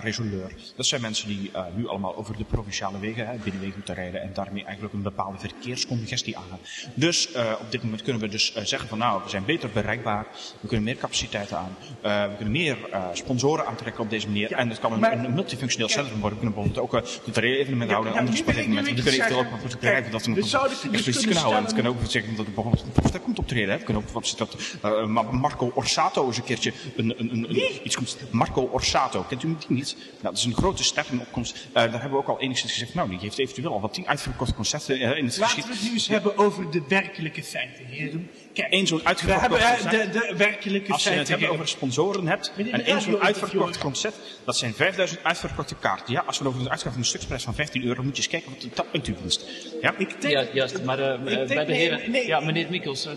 Resoleur. 0.00 0.54
Dat 0.76 0.86
zijn 0.86 1.00
mensen 1.00 1.28
die 1.28 1.50
nu 1.74 1.88
allemaal 1.88 2.16
over 2.16 2.36
de 2.36 2.44
provinciale 2.44 2.98
wegen, 2.98 3.26
hè, 3.26 3.36
binnenwegen 3.36 3.76
moeten 3.76 3.94
rijden 3.94 4.22
en 4.22 4.32
daarmee 4.32 4.64
eigenlijk 4.64 4.94
een 4.94 5.02
bepaalde 5.02 5.38
verkeerscongestie 5.38 6.36
aan. 6.36 6.58
Dus 6.94 7.28
op 7.60 7.70
dit 7.70 7.82
moment 7.82 8.02
kunnen 8.02 8.22
we 8.22 8.28
dus 8.28 8.54
zeggen 8.54 8.88
van 8.88 8.98
nou, 8.98 9.22
we 9.22 9.28
zijn 9.28 9.44
beter 9.44 9.70
bereikbaar, 9.70 10.26
we 10.60 10.66
kunnen 10.66 10.84
meer 10.84 10.96
capaciteiten 10.96 11.58
aan, 11.58 11.76
we 12.02 12.34
kunnen 12.36 12.52
meer 12.52 12.76
sponsoren 13.12 13.66
aantrekken 13.66 14.02
op 14.02 14.10
deze 14.10 14.26
manier. 14.26 14.52
en 14.52 14.68
het 14.68 14.78
kan 14.78 14.92
een, 14.92 15.24
een 15.24 15.34
multifunctioneel 15.34 15.88
centrum 15.88 16.15
We 16.22 16.28
kunnen 16.28 16.54
bijvoorbeeld 16.54 16.78
ook 16.78 16.94
uh, 16.94 17.00
culturele 17.22 17.56
evenementen 17.56 17.94
houden, 17.94 18.14
wil 18.24 18.32
ik- 18.32 18.36
sportevenementen. 18.38 18.94
nu 18.94 19.02
We 19.02 19.02
kunnen 19.10 19.20
eventueel 19.20 19.52
ook 19.52 19.60
kijk, 19.60 19.80
begrijpen 19.80 20.10
dat 20.10 20.24
we 20.24 20.30
nog 20.30 20.92
expliciet 20.92 21.24
kunnen 21.24 21.42
houden. 21.42 21.62
Het 21.64 21.74
kan 21.74 21.86
ook 21.86 21.96
zeggen 22.08 22.36
dat 22.36 22.46
er 22.46 22.52
bijvoorbeeld 22.52 22.82
een 22.84 22.92
professor 22.92 23.20
komt 23.20 23.38
optreden. 23.38 23.70
Het 23.70 23.82
kan 23.84 23.96
ook 23.96 24.04
zit 24.26 24.38
dat 24.38 24.56
eh, 24.82 25.06
Ma- 25.06 25.22
Marco 25.22 25.72
Orsato 25.74 26.26
eens 26.26 26.36
een 26.36 26.44
keertje 26.44 26.72
een, 26.96 27.14
een, 27.20 27.30
een, 27.32 27.50
een- 27.50 27.80
iets 27.82 27.96
komt. 27.96 28.16
Marco 28.30 28.62
Orsato, 28.72 29.22
kent 29.28 29.42
u 29.42 29.56
die 29.58 29.76
niet? 29.76 29.96
Nou, 29.96 30.12
dat 30.22 30.36
is 30.36 30.44
een 30.44 30.54
grote 30.54 30.84
ster 30.84 31.04
in 31.10 31.20
opkomst. 31.20 31.54
Eh, 31.56 31.72
daar 31.72 31.90
hebben 31.90 32.10
we 32.10 32.16
ook 32.16 32.28
al 32.28 32.40
enigszins 32.40 32.72
gezegd, 32.72 32.94
nou, 32.94 33.08
die 33.08 33.18
heeft 33.18 33.38
eventueel 33.38 33.72
al 33.72 33.80
wat 33.80 33.94
tien 33.94 34.06
uitverkochte 34.08 34.54
concerten 34.54 34.94
eh, 35.00 35.16
in 35.18 35.24
het 35.24 35.38
Laten 35.38 35.62
we 35.62 35.68
het 35.68 35.82
nu 35.82 35.92
eens 35.92 36.08
hebben 36.08 36.38
over 36.38 36.70
de 36.70 36.82
werkelijke 36.88 37.42
feiten, 37.42 37.84
heren. 37.84 38.30
Eén 38.56 38.86
zo'n 38.86 38.98
we 38.98 39.04
uitverkocht 39.04 39.40
hebben 39.40 39.58
eh, 39.58 39.70
concert. 39.70 40.12
de, 40.12 40.18
de 40.18 40.34
werkelijke 40.36 40.92
Als 40.92 41.04
je 41.04 41.10
het 41.10 41.28
hebt 41.28 41.48
over 41.48 41.68
sponsoren 41.68 42.26
hebt 42.26 42.52
en 42.56 42.84
één 42.84 43.00
zo'n 43.00 43.20
uitverkocht 43.20 43.78
concert, 43.78 44.14
dat 44.44 44.56
zijn 44.56 44.74
5000 44.74 45.22
uitverkochte 45.22 45.74
kaarten. 45.74 46.12
Ja, 46.12 46.22
als 46.26 46.38
we 46.38 46.48
over 46.48 46.60
een 46.60 46.78
van 46.78 46.92
een 46.96 47.04
stuksprijs 47.04 47.42
van 47.44 47.54
15 47.54 47.84
euro, 47.84 48.02
moet 48.02 48.16
je 48.16 48.22
eens 48.22 48.30
kijken 48.30 48.50
wat 48.50 48.60
de 48.60 48.70
tappunt 48.70 49.08
u 49.08 49.16
winst. 49.20 49.46
Ja? 49.80 49.94
Ik 49.98 50.20
denk, 50.20 50.34
Ja, 50.34 50.46
juist. 50.52 50.84
Maar 50.84 50.98
eh, 50.98 51.20
ik 51.20 51.28
eh, 51.28 51.34
denk- 51.34 51.54
bij 51.54 51.64
de 51.64 51.74
heren... 51.74 52.10
nee, 52.10 52.26
ja, 52.26 52.40
meneer 52.40 52.70
Mikkels, 52.70 53.06
eh, 53.06 53.12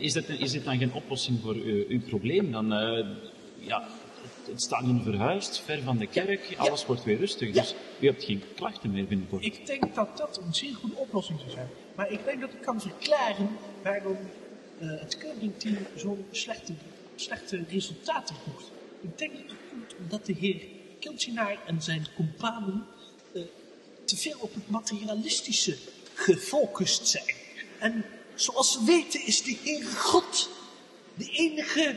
is, 0.00 0.12
dit, 0.12 0.28
is 0.28 0.50
dit 0.50 0.64
dan 0.64 0.78
geen 0.78 0.92
oplossing 0.92 1.40
voor 1.42 1.54
uw, 1.54 1.84
uw 1.88 2.00
probleem? 2.00 2.52
Dan, 2.52 2.72
eh, 2.72 3.06
ja, 3.58 3.88
het, 4.46 4.62
stadion 4.62 5.02
verhuist, 5.02 5.62
ver 5.64 5.82
van 5.82 5.96
de 5.96 6.06
kerk, 6.06 6.54
alles 6.56 6.86
wordt 6.86 7.04
weer 7.04 7.18
rustig. 7.18 7.50
Dus 7.50 7.74
u 7.98 8.06
hebt 8.06 8.24
geen 8.24 8.42
klachten 8.54 8.92
meer 8.92 9.04
binnenkort. 9.04 9.44
Ik 9.44 9.66
denk 9.66 9.94
dat 9.94 10.16
dat 10.16 10.40
een 10.46 10.54
zeer 10.54 10.74
goede 10.74 10.96
oplossing 10.96 11.38
zou 11.38 11.50
zijn. 11.50 11.68
Maar 11.94 12.10
ik 12.10 12.24
denk 12.24 12.40
dat 12.40 12.50
ik 12.50 12.60
kan 12.60 12.80
verklaren 12.80 13.48
waarom 13.82 14.16
het 14.88 15.18
curlingteam 15.18 15.76
zo'n 15.96 16.26
slechte, 16.30 16.72
slechte 17.14 17.64
resultaten 17.68 18.36
boekt. 18.46 18.70
Ik 19.00 19.18
denk 19.18 19.32
dat 19.32 19.50
het 19.50 19.58
komt 19.70 19.94
omdat 19.98 20.26
de 20.26 20.32
heer 20.32 20.62
Kiltinaar 21.00 21.58
en 21.66 21.82
zijn 21.82 22.06
companen 22.16 22.86
eh, 23.32 23.42
te 24.04 24.16
veel 24.16 24.36
op 24.38 24.54
het 24.54 24.70
materialistische 24.70 25.76
gefocust 26.14 27.06
zijn. 27.06 27.34
En 27.78 28.04
zoals 28.34 28.78
we 28.78 28.84
weten 28.84 29.26
is 29.26 29.42
de 29.42 29.56
Heer 29.62 29.84
God 29.84 30.50
de 31.14 31.30
enige 31.30 31.96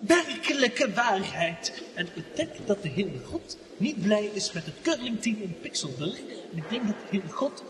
werkelijke 0.00 0.92
waarheid. 0.92 1.82
En 1.94 2.08
ik 2.14 2.36
denk 2.36 2.66
dat 2.66 2.82
de 2.82 2.88
Heere 2.88 3.24
God 3.24 3.56
niet 3.76 4.02
blij 4.02 4.30
is 4.34 4.52
met 4.52 4.64
het 4.64 4.74
curlingteam 4.82 5.42
in 5.42 5.56
Pixelburg. 5.60 6.18
En 6.52 6.56
ik 6.56 6.68
denk 6.70 6.86
dat 6.86 6.96
de 7.00 7.06
Heere 7.16 7.32
God 7.32 7.62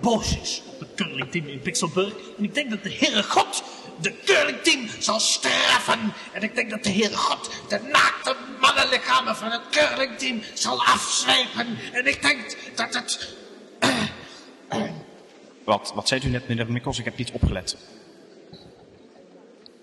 boos 0.00 0.38
is 0.38 0.62
op 0.66 0.80
het 0.80 0.94
curlingteam 0.94 1.46
in 1.46 1.60
Pixelburg. 1.60 2.14
En 2.38 2.44
ik 2.44 2.54
denk 2.54 2.70
dat 2.70 2.82
de 2.82 2.92
Heere 2.98 3.22
God 3.22 3.62
de 4.00 4.14
curlingteam 4.24 4.86
zal 4.98 5.20
straffen. 5.20 6.12
En 6.32 6.42
ik 6.42 6.54
denk 6.54 6.70
dat 6.70 6.84
de 6.84 6.90
Heere 6.90 7.16
God 7.16 7.50
de 7.68 7.80
naakte 7.92 8.36
mannenlichamen 8.60 9.36
van 9.36 9.50
het 9.50 9.62
curlingteam 9.70 10.40
zal 10.54 10.84
afzwijpen. 10.84 11.66
En 11.92 12.06
ik 12.06 12.22
denk 12.22 12.56
dat 12.74 12.94
het... 12.94 13.34
Wat, 15.64 15.92
wat 15.94 16.08
zei 16.08 16.20
u 16.24 16.28
net, 16.28 16.48
meneer 16.48 16.72
Mikkels? 16.72 16.98
Ik 16.98 17.04
heb 17.04 17.16
niet 17.16 17.30
opgelet. 17.32 17.76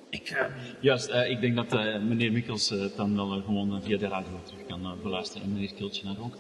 Ik, 0.10 0.30
eh, 0.30 0.46
Juist, 0.80 1.08
eh, 1.08 1.30
ik 1.30 1.42
denk 1.42 1.56
dat 1.56 1.74
eh, 1.74 2.00
meneer 2.00 2.32
Mikkels 2.32 2.72
eh, 2.72 2.80
het 2.80 2.96
dan 2.96 3.16
wel 3.16 3.34
eh, 3.34 3.46
gewoon 3.46 3.76
eh, 3.76 3.82
via 3.84 3.98
de 3.98 4.08
radio 4.08 4.42
terug 4.46 4.66
kan 4.68 4.86
eh, 4.86 4.92
beluisteren. 5.04 5.44
En 5.44 5.54
meneer 5.54 5.74
Kiltje 5.74 6.16
ook. 6.20 6.38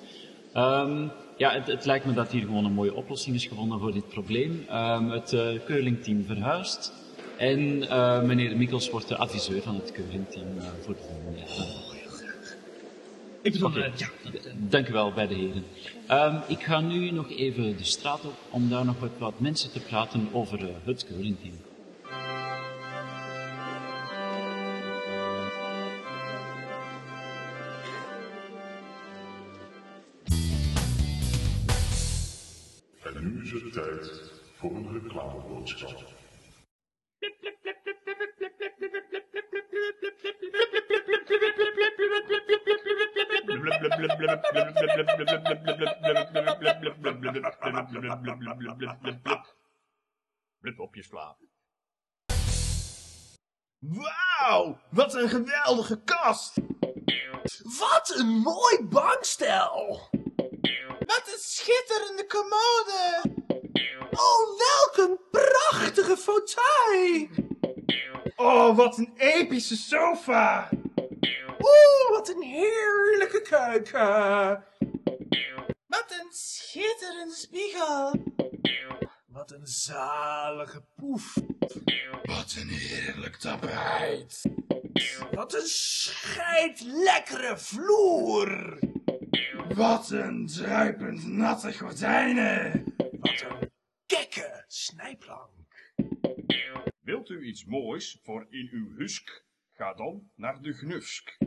Ehm, 0.53 1.07
ja, 1.39 1.51
het, 1.51 1.67
het 1.67 1.85
lijkt 1.85 2.05
me 2.05 2.13
dat 2.13 2.31
hier 2.31 2.41
gewoon 2.41 2.65
een 2.65 2.73
mooie 2.73 2.93
oplossing 2.93 3.35
is 3.35 3.45
gevonden 3.45 3.79
voor 3.79 3.93
dit 3.93 4.07
probleem. 4.07 4.65
Ehm, 4.67 5.09
het 5.09 5.35
curlingteam 5.65 6.25
verhuist. 6.25 6.91
En 7.39 7.89
eh, 7.89 8.21
meneer 8.21 8.57
Mikkels 8.57 8.89
wordt 8.89 9.07
de 9.07 9.17
adviseur 9.17 9.61
van 9.61 9.75
het 9.75 9.91
curlingteam 9.91 10.57
eh, 10.57 10.65
voor 10.81 10.93
de 10.93 11.01
volgende 11.01 11.37
jaar. 11.37 11.67
ik 13.41 13.51
bedoel, 13.51 13.75
eh, 13.75 13.95
ja, 13.95 14.09
Dank 14.55 14.87
u 14.87 14.91
wel, 14.91 15.11
beide 15.11 15.33
heren. 15.33 15.63
Ehm, 16.07 16.35
ik 16.47 16.63
ga 16.63 16.79
nu 16.79 17.11
nog 17.11 17.31
even 17.31 17.77
de 17.77 17.83
straat 17.83 18.25
op 18.25 18.33
om 18.49 18.69
daar 18.69 18.85
nog 18.85 18.99
wat, 18.99 19.09
wat 19.17 19.39
mensen 19.39 19.71
te 19.71 19.79
praten 19.79 20.29
over 20.31 20.69
het 20.83 21.05
curlingteam. 21.05 21.68
Op 50.79 50.95
je 50.95 51.03
slaap. 51.03 51.37
Wauw, 53.79 54.79
wat 54.89 55.13
een 55.13 55.29
geweldige 55.29 56.03
kast! 56.03 56.57
Wat 57.79 58.13
een 58.17 58.27
mooi 58.27 58.87
bankstel! 58.89 60.09
Wat 60.99 61.23
een 61.25 61.39
schitterende 61.39 62.25
commode! 62.27 63.38
Oh, 64.11 64.57
welk 64.57 65.09
een 65.09 65.19
prachtige 65.31 66.17
fauteuil! 66.17 67.27
Oh, 68.35 68.75
wat 68.75 68.97
een 68.97 69.13
epische 69.17 69.75
sofa! 69.75 70.69
Oeh, 71.59 72.09
wat 72.09 72.29
een 72.29 72.41
heerlijke 72.41 73.41
keuken! 73.41 74.63
Wat 75.87 76.05
een 76.07 76.27
schitterende 76.29 77.35
spiegel! 77.35 78.11
Wat 79.25 79.51
een 79.51 79.67
zalige 79.67 80.83
poef! 80.95 81.33
Wat 82.23 82.55
een 82.59 82.69
heerlijk 82.69 83.35
tapijt. 83.35 84.41
Wat 85.31 85.53
een 85.53 85.67
scheid 85.67 86.81
lekkere 86.81 87.57
vloer! 87.57 88.79
Wat 89.75 90.09
een 90.09 90.47
druipend 90.47 91.27
natte 91.27 91.73
gordijnen! 91.73 92.88
Snijplank! 95.09 95.93
Wilt 97.01 97.29
u 97.29 97.43
iets 97.43 97.65
moois 97.65 98.19
voor 98.23 98.45
in 98.49 98.69
uw 98.71 98.95
husk? 98.97 99.43
Ga 99.71 99.93
dan 99.93 100.29
naar 100.35 100.61
de 100.61 100.73
Gnufsk. 100.73 101.37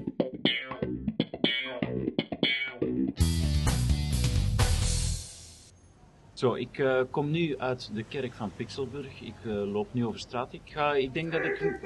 Zo, 6.32 6.54
ik 6.54 6.78
eh, 6.78 7.02
kom 7.10 7.30
nu 7.30 7.58
uit 7.58 7.94
de 7.94 8.04
kerk 8.04 8.32
van 8.32 8.52
Pixelburg. 8.56 9.20
Ik 9.20 9.44
eh, 9.44 9.72
loop 9.72 9.94
nu 9.94 10.06
over 10.06 10.20
straat. 10.20 10.52
Ik, 10.52 10.62
ga, 10.64 10.94
ik 10.94 11.14
denk 11.14 11.32
dat 11.32 11.44
ik... 11.44 11.80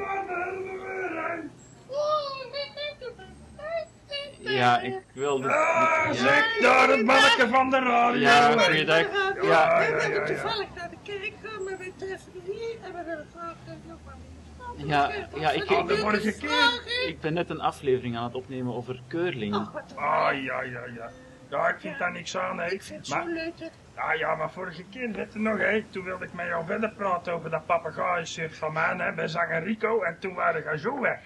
Ja, 4.38 4.80
ik 4.80 5.02
wilde... 5.12 5.48
Ja, 5.48 6.12
Zeg 6.12 6.60
daar 6.60 6.88
het 6.88 7.04
manneke 7.04 7.48
van 7.48 7.70
de 7.70 7.78
radio! 7.78 8.20
ja 8.20 8.52
goeiedag. 8.52 9.12
Ja, 9.42 9.42
ja, 9.42 9.80
ja, 9.80 10.06
ja. 10.06 10.24
toevallig 10.24 10.68
naar 10.74 10.90
de 10.90 10.96
kerk 11.02 11.32
gaan, 11.42 11.64
maar 11.64 11.78
wij 11.78 11.92
treffen 11.96 12.32
hier 12.44 12.76
en 12.82 12.92
we 12.92 13.02
willen 13.04 13.26
graag 13.34 13.56
eh, 13.66 13.72
nog 13.88 13.98
maar 14.04 14.16
weer 14.20 14.65
Ja, 14.76 15.10
ja, 15.34 15.50
ik- 15.50 15.70
Oh, 15.70 15.86
de 15.86 15.96
vorige 15.96 16.36
keer! 16.36 16.82
ik 17.06 17.20
ben 17.20 17.32
net 17.34 17.50
een 17.50 17.60
aflevering 17.60 18.16
aan 18.16 18.24
het 18.24 18.34
opnemen 18.34 18.74
over 18.74 19.00
curling. 19.08 19.54
Een 19.54 19.66
Ah, 19.96 20.42
ja, 20.42 20.62
ja, 20.62 20.80
ja. 20.96 21.10
Ja, 21.50 21.68
ik 21.68 21.80
vind 21.80 21.98
daar 21.98 22.12
niks 22.12 22.36
aan, 22.36 22.58
hè. 22.58 22.70
Ik 22.70 22.82
vind 22.82 23.06
het 23.06 23.14
Maar, 23.14 23.22
zo 23.24 23.32
leuk 23.32 23.58
dat... 23.58 23.70
ja, 23.96 24.12
ja, 24.12 24.34
maar 24.34 24.50
vorige 24.50 24.84
keer, 24.90 25.10
weet 25.12 25.32
je 25.32 25.38
nog, 25.38 25.58
hè. 25.58 25.82
Toen 25.90 26.04
wilde 26.04 26.24
ik 26.24 26.32
met 26.32 26.46
jou 26.46 26.66
verder 26.66 26.90
praten 26.90 27.32
over 27.32 27.50
dat 27.50 27.66
papegaaienshirt 27.66 28.56
van 28.56 28.72
mij, 28.72 28.94
hè. 28.96 29.12
Bij 29.12 29.28
zanger 29.28 29.62
Rico. 29.64 30.02
En 30.02 30.18
toen 30.18 30.34
waren 30.34 30.62
ga 30.62 30.76
zo 30.76 31.00
weg. 31.00 31.18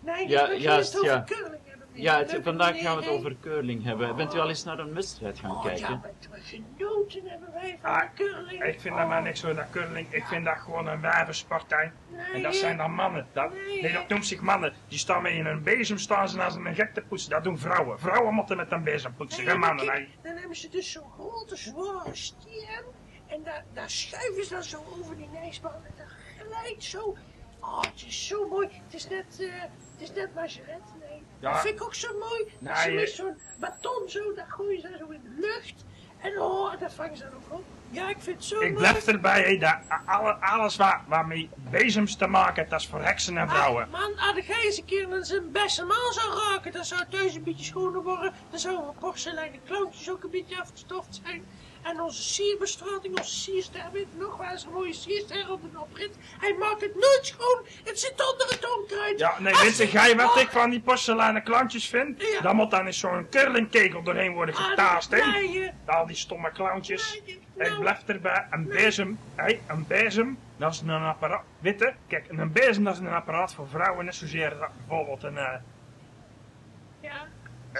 Nee, 0.00 0.28
Ja, 0.28 0.52
juist, 0.52 0.92
het 0.92 1.02
over 1.02 1.14
ja. 1.14 1.24
curling. 1.26 1.62
Ja, 2.02 2.18
het- 2.18 2.38
vandaag 2.42 2.80
gaan 2.80 2.96
we 2.96 3.02
het 3.02 3.10
over 3.10 3.36
curling 3.40 3.84
hebben. 3.84 4.16
Bent 4.16 4.34
u 4.34 4.38
al 4.38 4.48
eens 4.48 4.64
naar 4.64 4.78
een 4.78 4.94
wedstrijd 4.94 5.38
gaan 5.38 5.50
Oh, 5.50 5.62
ja, 5.64 5.68
kijken? 5.70 6.00
maar 6.00 6.10
het 6.18 6.28
was 6.30 6.40
genoten. 6.50 7.28
hebben 7.28 7.52
wij 7.52 7.78
van 7.82 7.90
Ah, 7.90 8.02
curling. 8.14 8.62
Ik 8.64 8.80
vind 8.80 8.96
dat 8.96 9.08
maar 9.08 9.22
niks 9.22 9.42
hoor, 9.42 9.54
dat 9.54 9.70
curling. 9.70 10.06
Ik 10.12 10.24
vind 10.26 10.44
dat 10.44 10.56
gewoon 10.58 10.86
een 10.86 11.00
wijvensportij. 11.00 11.92
Nee, 12.08 12.32
En 12.32 12.42
dat 12.42 12.54
zijn 12.54 12.76
dan 12.76 12.92
mannen. 12.92 13.26
Dat, 13.32 13.52
Nee, 13.82 13.92
dat 13.92 14.08
noemt 14.08 14.26
zich 14.26 14.40
mannen. 14.40 14.72
Die 14.88 14.98
staan 14.98 15.22
met 15.22 15.32
in 15.32 15.46
een 15.46 15.62
bezem 15.62 15.98
staan 15.98 16.28
ze 16.28 16.42
als 16.42 16.54
een 16.54 16.74
gek 16.74 16.94
te 16.94 17.00
poetsen. 17.02 17.30
Dat 17.30 17.44
doen 17.44 17.58
vrouwen. 17.58 18.00
Vrouwen 18.00 18.34
moeten 18.34 18.56
met 18.56 18.72
een 18.72 18.82
bezem 18.82 19.14
poetsen, 19.14 19.42
Nee, 19.44 19.50
geen 19.50 19.60
maar 19.60 19.74
mannen. 19.74 19.94
kijk, 19.94 20.06
nee. 20.08 20.16
dan 20.22 20.36
hebben 20.36 20.56
ze 20.56 20.68
dus 20.68 20.92
zo'n 20.92 21.10
grote, 21.10 21.56
zware 21.56 22.14
stier. 22.14 22.84
En 23.26 23.42
daar, 23.42 23.64
daar 23.72 23.90
schuiven 23.90 24.44
ze 24.44 24.54
dan 24.54 24.62
zo 24.62 24.84
over 25.00 25.16
die 25.16 25.28
ijsbaan. 25.42 25.82
En 25.84 25.94
dan 25.96 26.06
glijdt 26.46 26.84
zo. 26.84 27.16
Oh, 27.60 27.80
het 27.80 28.04
is 28.06 28.26
zo 28.26 28.48
mooi. 28.48 28.68
Het 28.84 28.94
is 28.94 29.08
net, 29.08 29.40
eh 29.40 29.62
het 29.98 30.08
is 30.08 30.14
net 30.14 30.34
Majoret. 30.34 30.82
Nee. 31.00 31.22
Ja. 31.40 31.52
Dat 31.52 31.60
vind 31.60 31.74
ik 31.74 31.82
ook 31.82 31.94
zo 31.94 32.08
mooi. 32.18 32.44
Nee, 32.58 32.74
ze 32.76 32.90
met 32.90 33.10
zo'n 33.10 33.38
baton 33.58 34.02
zo, 34.08 34.34
dat 34.34 34.44
gooien 34.48 34.80
ze 34.80 34.96
zo 34.98 35.06
in 35.08 35.20
de 35.22 35.40
lucht. 35.40 35.84
En 36.20 36.40
oh, 36.40 36.80
dat 36.80 36.92
vangen 36.94 37.16
ze 37.16 37.22
dan 37.22 37.32
ook 37.34 37.58
op. 37.58 37.64
Ja, 37.90 38.08
ik 38.08 38.16
vind 38.20 38.36
het 38.36 38.44
zo 38.44 38.54
Ik 38.54 38.60
mooi. 38.60 38.74
blijf 38.74 39.06
erbij, 39.06 39.58
dat 39.58 39.76
alle, 40.06 40.32
alles 40.32 40.76
waar, 40.76 41.04
waarmee 41.06 41.50
bezems 41.70 42.16
te 42.16 42.26
maken 42.26 42.54
heeft, 42.54 42.70
dat 42.70 42.80
is 42.80 42.86
voor 42.86 43.02
heksen 43.02 43.38
en 43.38 43.48
vrouwen. 43.48 43.84
Ah, 43.84 43.90
man, 43.90 44.18
als 44.18 44.46
jij 44.46 44.62
eens 44.64 44.78
een 44.78 44.84
keer 44.84 45.12
aan 45.12 45.24
zijn 45.24 45.52
beste 45.52 45.84
man 45.84 46.12
zou 46.12 46.38
raken, 46.38 46.72
dan 46.72 46.84
zou 46.84 47.00
het 47.00 47.10
thuis 47.10 47.34
een 47.34 47.42
beetje 47.42 47.64
schoner 47.64 48.02
worden. 48.02 48.32
Dan 48.50 48.58
zouden 48.58 48.94
porseleinen 48.98 49.60
kloontjes 49.64 50.10
ook 50.10 50.22
een 50.24 50.30
beetje 50.30 50.60
afgestoft 50.60 51.20
zijn. 51.24 51.44
En 51.82 52.00
onze 52.00 52.22
sierbestrating, 52.22 53.18
onze 53.18 53.34
sierster, 53.34 53.82
weet 53.92 54.06
je 54.12 54.18
nog 54.18 54.36
waar 54.36 54.54
is 54.54 54.62
een 54.64 54.72
mooie 54.72 54.92
sierster 54.92 55.50
op 55.52 55.60
de 55.72 55.80
oprit. 55.80 56.16
Hij 56.40 56.54
maakt 56.58 56.80
het 56.80 56.94
nooit 56.94 57.20
schoon, 57.22 57.62
het 57.84 58.00
zit 58.00 58.32
onder 58.32 58.48
het 58.48 58.76
onkruid. 58.76 59.18
Ja, 59.18 59.34
nee, 59.40 59.54
weet 59.54 59.76
je, 59.76 59.86
gij 59.86 60.16
wat 60.16 60.36
ik 60.36 60.48
van 60.48 60.70
die 60.70 60.80
porseleinen 60.80 61.42
klantjes 61.42 61.88
vind? 61.88 62.22
Ja. 62.22 62.40
Dan 62.40 62.56
moet 62.56 62.70
dan 62.70 62.86
eens 62.86 62.98
zo'n 62.98 63.26
curlingkegel 63.30 64.02
doorheen 64.02 64.32
worden 64.32 64.54
ah, 64.54 64.64
getaast, 64.64 65.10
hè? 65.10 65.30
nee, 65.30 65.70
Al 65.86 66.06
die 66.06 66.16
stomme 66.16 66.52
clowntjes. 66.52 67.20
nee, 67.26 67.36
Ik 67.56 67.68
nou, 67.68 67.80
blijf 67.80 68.02
erbij. 68.06 68.46
Een 68.50 68.66
bezem, 68.66 69.18
hé, 69.34 69.60
een 69.66 69.86
bezem, 69.86 70.38
dat 70.56 70.72
is 70.72 70.80
een 70.80 70.90
apparaat. 70.90 71.42
Weet 71.58 71.78
je, 71.78 71.92
kijk, 72.06 72.24
een 72.28 72.52
bezem 72.52 72.84
dat 72.84 72.94
is 72.94 73.00
een 73.00 73.08
apparaat 73.08 73.54
voor 73.54 73.68
vrouwen, 73.68 74.04
net 74.04 74.14
zozeer 74.14 74.56
bijvoorbeeld 74.86 75.22
een, 75.22 75.38
eh, 75.38 75.54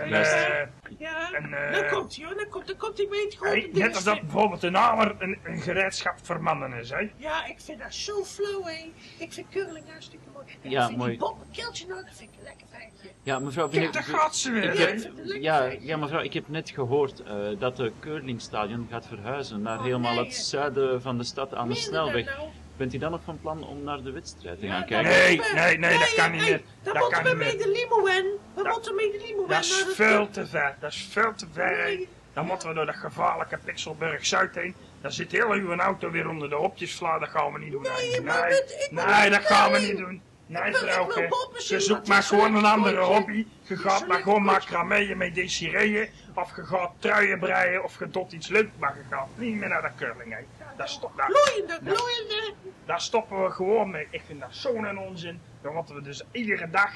Luister. 0.06 0.60
eh, 0.60 0.68
ja. 0.98 1.32
En, 1.32 1.52
eh, 1.52 1.72
dan 1.72 1.88
komt 1.88 2.16
hij 2.16 2.24
hoor, 2.26 2.34
dan 2.36 2.48
komt, 2.48 2.66
dan 2.66 2.76
komt 2.76 2.98
hij 2.98 3.06
grote 3.36 3.68
hé, 3.72 3.78
net 3.78 3.94
als 3.94 4.04
dat 4.04 4.20
bijvoorbeeld 4.20 4.62
een 4.62 4.74
hamer 4.74 5.14
een, 5.18 5.38
een 5.44 5.60
gereedschap 5.60 6.14
voor 6.22 6.42
mannen 6.42 6.72
is, 6.72 6.90
hè? 6.90 7.10
Ja, 7.16 7.46
ik 7.46 7.56
vind 7.60 7.78
dat 7.80 7.94
zo 7.94 8.24
flauw, 8.24 8.62
hé. 8.64 8.92
Ik 9.18 9.32
vind 9.32 9.46
curling 9.50 9.90
hartstikke 9.90 10.24
mooi. 10.34 10.46
En 10.62 10.70
Ja, 10.70 10.80
ik 10.80 10.86
vind 10.86 10.98
mooi. 10.98 11.10
die 11.10 11.18
Bob 11.20 11.36
keeltje 11.52 11.86
nou, 11.86 12.04
dat 12.04 12.14
vind 12.14 12.30
ik 12.32 12.36
een 12.38 12.44
lekker 12.44 12.66
feitje. 12.70 13.08
Ja, 13.22 13.38
mevrouw, 13.38 13.68
Kijk, 13.68 13.82
ben 13.82 13.92
daar 13.92 14.08
ik, 14.08 14.14
gaat 14.16 14.36
ze 14.36 14.50
weer, 14.50 14.72
ik 14.72 14.78
hè? 14.78 14.84
heb, 14.86 15.80
ja, 15.82 15.96
mevrouw, 15.96 16.20
ik 16.20 16.32
heb 16.32 16.48
net 16.48 16.70
gehoord 16.70 17.22
eh, 17.22 17.34
dat 17.58 17.76
de 17.76 17.92
curlingstadion 18.00 18.86
gaat 18.90 19.06
verhuizen 19.06 19.62
naar 19.62 19.78
Oh, 19.78 19.84
helemaal 19.84 20.14
nee, 20.14 20.24
het 20.24 20.36
hè. 20.36 20.42
zuiden 20.42 21.02
van 21.02 21.18
de 21.18 21.24
stad 21.24 21.54
aan 21.54 21.68
de 21.68 21.74
snelweg. 21.74 22.24
nou? 22.36 22.48
Bent 22.78 22.94
u 22.94 22.98
dan 22.98 23.10
nog 23.10 23.20
van 23.24 23.38
plan 23.40 23.66
om 23.66 23.82
naar 23.84 24.02
de 24.02 24.10
wedstrijd 24.10 24.60
te 24.60 24.66
gaan 24.66 24.84
kijken? 24.86 25.10
Nee, 25.12 25.40
nee, 25.54 25.78
nee, 25.78 25.98
dat 25.98 26.14
kan 26.14 26.30
niet 26.30 26.40
meer. 26.40 26.62
Dan 26.82 26.94
Dat 26.94 27.02
moeten 27.02 27.10
kan 27.22 27.22
we 27.22 27.28
niet 27.28 27.38
mee 27.38 27.56
de 27.56 27.68
limo 27.68 28.04
in. 28.06 28.24
We 28.54 28.62
Dat- 28.62 28.72
moeten 28.72 28.94
mee 28.94 29.10
de 29.12 29.24
limo 29.26 29.42
in. 29.42 29.48
Dat 29.48 29.64
is 29.64 29.84
veel 29.94 30.30
te 30.30 30.46
ver, 30.46 30.76
dat 30.80 30.90
is 30.92 31.08
veel 31.10 31.34
te 31.34 31.46
ver. 31.52 31.98
Dan 32.32 32.46
moeten 32.46 32.68
we 32.68 32.74
door 32.74 32.86
dat 32.86 32.96
gevaarlijke 32.96 33.58
Pixelburg 33.64 34.26
Zuid 34.26 34.54
heen. 34.54 34.74
Dan 35.00 35.12
zit 35.12 35.32
heel 35.32 35.50
uw 35.50 35.76
auto 35.76 36.10
weer 36.10 36.28
onder 36.28 36.48
de 36.48 36.54
hopjes 36.54 36.96
sla. 36.96 37.18
Dat 37.18 37.28
gaan 37.28 37.52
we 37.52 37.58
niet 37.58 37.72
doen. 37.72 37.82
Nee, 37.82 38.10
Nee, 38.10 38.20
maar 38.20 38.40
nee, 38.40 38.50
dit- 38.50 38.86
ik 38.90 38.96
wil- 38.96 39.04
nee, 39.06 39.30
dat 39.30 39.44
gaan 39.44 39.72
we 39.72 39.78
niet 39.78 39.96
doen. 39.96 40.22
Nee, 40.48 40.74
vrouwke. 40.74 41.28
Je 41.68 41.80
zoekt 41.80 42.08
maar 42.08 42.22
gewoon 42.22 42.54
een 42.54 42.64
andere 42.64 43.00
hobby. 43.00 43.46
Je 43.62 43.76
gaat 43.76 44.06
maar 44.06 44.22
gewoon 44.22 44.42
macrameën 44.42 45.16
met 45.16 45.34
desireeën. 45.34 46.08
Of 46.34 46.56
je 46.56 46.64
gaat 46.64 46.90
truien 46.98 47.38
breien. 47.38 47.84
Of 47.84 47.98
je 47.98 48.08
doet 48.10 48.32
iets 48.32 48.48
leuks. 48.48 48.68
Maar 48.78 48.96
je 48.96 49.02
gaat 49.10 49.28
niet 49.34 49.54
meer 49.56 49.68
naar 49.68 49.82
de 49.82 49.90
curling. 49.96 50.32
Hè. 50.34 50.40
Daar, 50.76 50.88
stop, 50.88 51.12
daar, 51.16 51.30
Gloeiende, 51.30 51.78
Ja. 51.90 51.96
gloeiende. 51.96 52.54
daar 52.84 53.00
stoppen 53.00 53.44
we 53.44 53.50
gewoon 53.50 53.90
mee. 53.90 54.06
Ik 54.10 54.22
vind 54.26 54.40
dat 54.40 54.54
zo'n 54.54 54.98
onzin. 54.98 55.40
Dan 55.62 55.74
moeten 55.74 55.94
we 55.94 56.02
dus 56.02 56.22
iedere 56.32 56.70
dag 56.70 56.90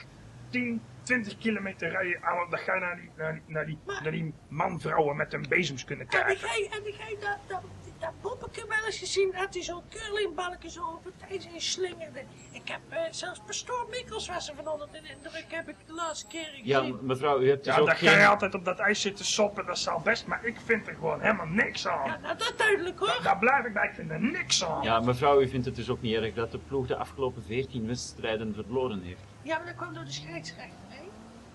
10, 0.51 0.83
20 1.03 1.39
kilometer 1.39 1.91
rijden. 1.91 2.23
aan- 2.25 2.51
Dan 2.51 2.59
ga 2.59 2.75
je 2.75 2.81
naar 2.81 2.97
die, 2.97 3.11
naar 3.17 3.33
die, 3.33 3.43
naar 3.47 3.65
die, 3.67 3.79
naar 4.03 4.13
die 4.13 4.35
man-vrouwen 4.49 5.17
met 5.17 5.33
hun 5.33 5.47
bezems 5.49 5.85
kunnen 5.85 6.07
kijken. 6.07 6.37
jij, 6.39 6.67
heb 6.71 6.87
jij 6.87 7.17
dat, 7.21 7.37
dat, 7.47 7.61
dat 8.03 8.21
poppetje 8.21 8.67
wel 8.69 8.85
eens 8.87 8.99
gezien? 8.99 9.33
Dat 9.33 9.55
hij 9.55 9.63
zo'n 9.63 9.83
curlingbalkje 9.91 10.71
zo 10.71 10.81
op 10.81 11.05
het 11.05 11.31
ijs 11.31 11.47
heen 11.47 11.61
slingerde. 11.61 12.23
Ik 12.51 12.69
heb 12.69 12.81
eh, 12.89 12.99
zelfs 13.11 13.41
pastoor 13.47 13.87
Mikkels 13.91 14.29
was 14.29 14.49
er 14.49 14.55
van 14.55 14.69
onder 14.69 14.89
de 14.93 14.97
indruk. 14.97 15.45
Heb 15.49 15.69
ik 15.69 15.77
de 15.87 15.95
laatste 15.95 16.27
keer 16.27 16.45
gezien. 16.45 16.67
Ja, 16.67 16.83
mevrouw, 17.01 17.41
u 17.41 17.49
hebt 17.49 17.65
dus 17.65 17.75
Ja, 17.75 17.81
ook 17.81 17.87
dan 17.87 17.97
ga 17.97 18.19
je 18.19 18.27
altijd 18.27 18.55
op 18.55 18.65
dat 18.65 18.79
ijs 18.79 19.01
zitten 19.01 19.25
soppen, 19.25 19.67
dat 19.67 19.79
zal 19.79 20.01
best, 20.01 20.27
maar 20.27 20.45
ik 20.45 20.57
vind 20.65 20.87
er 20.87 20.95
gewoon 20.95 21.21
helemaal 21.21 21.47
niks 21.47 21.87
aan. 21.87 22.07
Ja, 22.07 22.19
nou, 22.19 22.37
dat 22.37 22.51
is 22.51 22.57
duidelijk 22.57 22.99
hoor. 22.99 23.21
Daar 23.23 23.39
blijf 23.39 23.65
ik 23.65 23.73
bij, 23.73 23.89
ik 23.89 23.95
vind 23.95 24.11
er 24.11 24.21
niks 24.21 24.65
aan. 24.65 24.83
Ja, 24.83 25.01
mevrouw, 25.01 25.41
u 25.41 25.49
vindt 25.49 25.67
het 25.67 25.77
dus 25.77 25.89
ook 25.89 26.03
niet 26.03 26.15
erg 26.15 26.35
dat 26.35 26.53
de 26.53 26.59
ploeg 26.59 26.87
de 26.87 26.97
afgelopen 26.97 27.43
14 27.45 27.87
wedstrijden 27.87 28.55
verloren 28.55 29.03
heeft. 29.03 29.21
Ja, 29.43 29.57
maar 29.57 29.67
dat 29.67 29.77
kwam 29.77 29.95
door 29.95 30.05
de 30.05 30.13
scheidsrechter, 30.13 30.87
hè? 30.89 31.03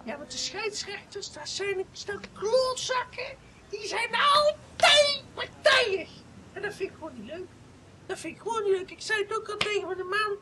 Ja, 0.03 0.17
want 0.17 0.31
de 0.31 0.37
scheidsrechters, 0.37 1.31
dat 1.31 1.49
zijn 1.49 1.77
een 1.77 1.85
stel 1.91 2.19
klootzakken. 2.33 3.35
Die 3.69 3.87
zijn 3.87 4.09
altijd. 4.33 5.23
En 6.67 6.73
dat 6.73 6.79
vind 6.81 6.89
ik 6.91 6.95
gewoon 6.97 7.13
niet 7.21 7.31
leuk. 7.31 7.47
Dat 8.05 8.19
vind 8.19 8.35
ik 8.35 8.41
gewoon 8.41 8.63
niet 8.63 8.71
leuk. 8.77 8.91
Ik 8.91 9.01
zei 9.01 9.21
het 9.23 9.37
ook 9.37 9.49
al 9.49 9.57
tegen 9.57 9.87
mijn 9.87 9.97
man. 10.07 10.35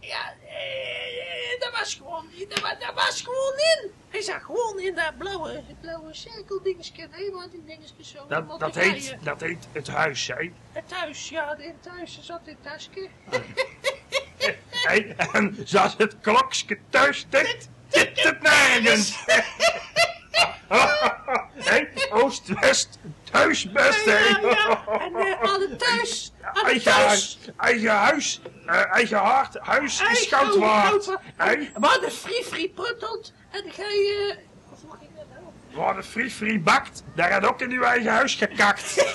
Ja, 0.00 0.34
eh, 0.48 1.60
dat 1.60 1.70
was 1.78 1.94
gewoon, 1.94 2.26
dat, 2.48 2.60
wa- 2.60 2.74
dat 2.74 2.94
was 2.94 3.20
gewoon 3.22 3.52
in. 3.58 3.90
Hij 4.08 4.20
zag 4.20 4.42
gewoon 4.44 4.80
in 4.80 4.94
dat 4.94 5.18
blauwe, 5.18 5.62
blauwe 5.80 6.14
cirkeldingetje. 6.14 7.08
Wat 7.32 7.50
die 7.50 7.64
dingetjes 7.64 8.10
zo. 8.10 8.26
Dat, 8.28 8.60
dat, 8.60 8.74
heet, 8.74 9.06
je- 9.06 9.16
dat 9.22 9.40
heet 9.40 9.66
het 9.72 9.88
huis, 9.88 10.26
hè. 10.26 10.50
Het 10.72 10.88
thuis, 10.88 11.28
ja, 11.28 11.56
in 11.56 11.74
thuis 11.80 12.18
zat 12.22 12.40
in 12.44 12.56
het 12.62 12.72
tasje. 12.72 13.08
Hey, 14.70 15.14
en 15.32 15.56
zoals 15.64 15.94
het 15.98 16.16
klokske 16.20 16.78
thuis 16.90 17.26
tikt, 17.28 17.68
tikt 17.88 18.22
het 18.22 18.42
nergens. 18.42 19.24
Hé, 21.56 21.86
best, 23.32 24.04
Ja, 24.04 24.12
hè. 24.12 24.28
ja, 24.28 24.50
ja. 24.50 24.84
En 25.00 25.14
eh, 25.16 25.42
alle 25.52 25.76
thuis, 25.76 26.32
alle 26.52 26.64
Eigen, 26.64 26.82
thuis. 26.92 27.06
huis, 27.06 27.38
eigen 27.56 27.90
huis, 27.90 28.40
eh, 28.66 28.94
eigen 28.94 29.18
hart, 29.18 29.56
huis 29.60 30.00
is 30.10 30.28
Eigen 30.28 30.60
waard. 30.60 30.90
goud 30.90 31.04
waard. 31.04 31.18
Hè? 31.36 31.68
Maar 31.78 31.98
de 32.00 32.10
free 32.10 32.44
free 32.44 32.68
pruttelt 32.68 33.32
en 33.50 33.62
dan 33.62 33.72
ga 33.72 33.82
je... 33.82 34.36
Nou? 34.88 35.84
Waar 35.84 35.94
de 35.94 36.02
free 36.02 36.30
free 36.30 36.60
bakt, 36.60 37.02
daar 37.14 37.32
had 37.32 37.46
ook 37.46 37.60
in 37.60 37.70
uw 37.70 37.82
eigen 37.82 38.12
huis 38.12 38.34
gekakt. 38.34 38.94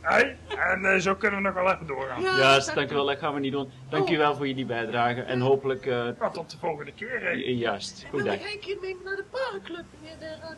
Hé, 0.00 0.36
en 0.56 0.84
eh, 0.84 1.00
zo 1.00 1.14
kunnen 1.14 1.42
we 1.42 1.44
nog 1.48 1.54
wel 1.54 1.72
even 1.72 1.86
doorgaan. 1.86 2.22
Ja, 2.22 2.36
Juist, 2.38 2.66
dat- 2.66 2.74
dank 2.74 2.90
u 2.90 2.94
wel, 2.94 3.06
dat 3.06 3.18
gaan 3.18 3.34
we 3.34 3.40
niet 3.40 3.52
doen. 3.52 3.70
Dank 3.90 4.08
u 4.10 4.16
wel 4.18 4.36
voor 4.36 4.46
jullie 4.48 4.66
bijdrage 4.66 5.20
en 5.22 5.40
hopelijk... 5.40 5.86
eh, 5.86 6.08
tot 6.32 6.50
de 6.50 6.58
volgende 6.58 6.92
keer. 6.92 7.36
juist, 7.38 7.98
Ik 8.02 8.06
goed 8.10 8.22
wil 8.22 8.30
dag. 8.30 8.40
nog 8.42 8.52
een 8.52 8.60
keer 8.60 8.76
mee 8.80 8.96
naar 9.04 9.16
de 9.16 9.24
parenclub. 9.30 9.84
meneer 10.00 10.18
de 10.18 10.28
radio. 10.40 10.56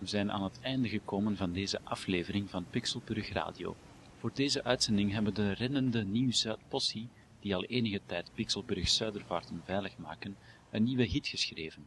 We 0.00 0.06
zijn 0.06 0.32
aan 0.32 0.42
het 0.42 0.60
einde 0.60 0.88
gekomen 0.88 1.36
van 1.36 1.52
deze 1.52 1.80
aflevering 1.84 2.50
van 2.50 2.66
Pixelburg 2.70 3.32
Radio. 3.32 3.76
Voor 4.18 4.30
deze 4.34 4.64
uitzending 4.64 5.12
hebben 5.12 5.34
de 5.34 5.52
rennende 5.52 6.04
Nieuw-Zuid-Possie, 6.04 7.08
die 7.40 7.54
al 7.54 7.64
enige 7.64 8.00
tijd 8.06 8.30
Pixelburg 8.34 8.88
Zuidervaarten 8.88 9.62
veilig 9.64 9.98
maken, 9.98 10.36
een 10.70 10.82
nieuwe 10.82 11.04
hit 11.04 11.28
geschreven. 11.28 11.86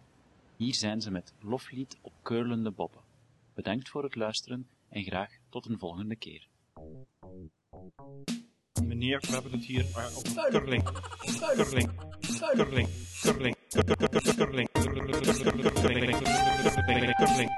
Hier 0.55 0.73
zijn 0.73 1.01
ze 1.01 1.11
met 1.11 1.33
Loflied 1.39 1.97
op 2.01 2.13
keurlende 2.21 2.71
boppen. 2.71 3.01
Bedankt 3.53 3.89
voor 3.89 4.03
het 4.03 4.15
luisteren 4.15 4.67
en 4.89 5.03
graag 5.03 5.31
tot 5.49 5.65
een 5.65 5.79
volgende 5.79 6.15
keer. 6.15 6.47
Meneer, 8.83 9.19
we 9.19 9.31
hebben 9.33 9.51
het 9.51 9.65
hier 9.65 9.85
eh, 9.95 10.17
over 10.17 10.49
curling. 10.49 10.83
Curling. 11.55 12.12
Curling. 12.39 12.87
Curling. 13.23 13.55
Curling. 13.71 14.07
Curling. 14.33 14.67
Curling. 14.73 15.13
Curling. 17.17 17.49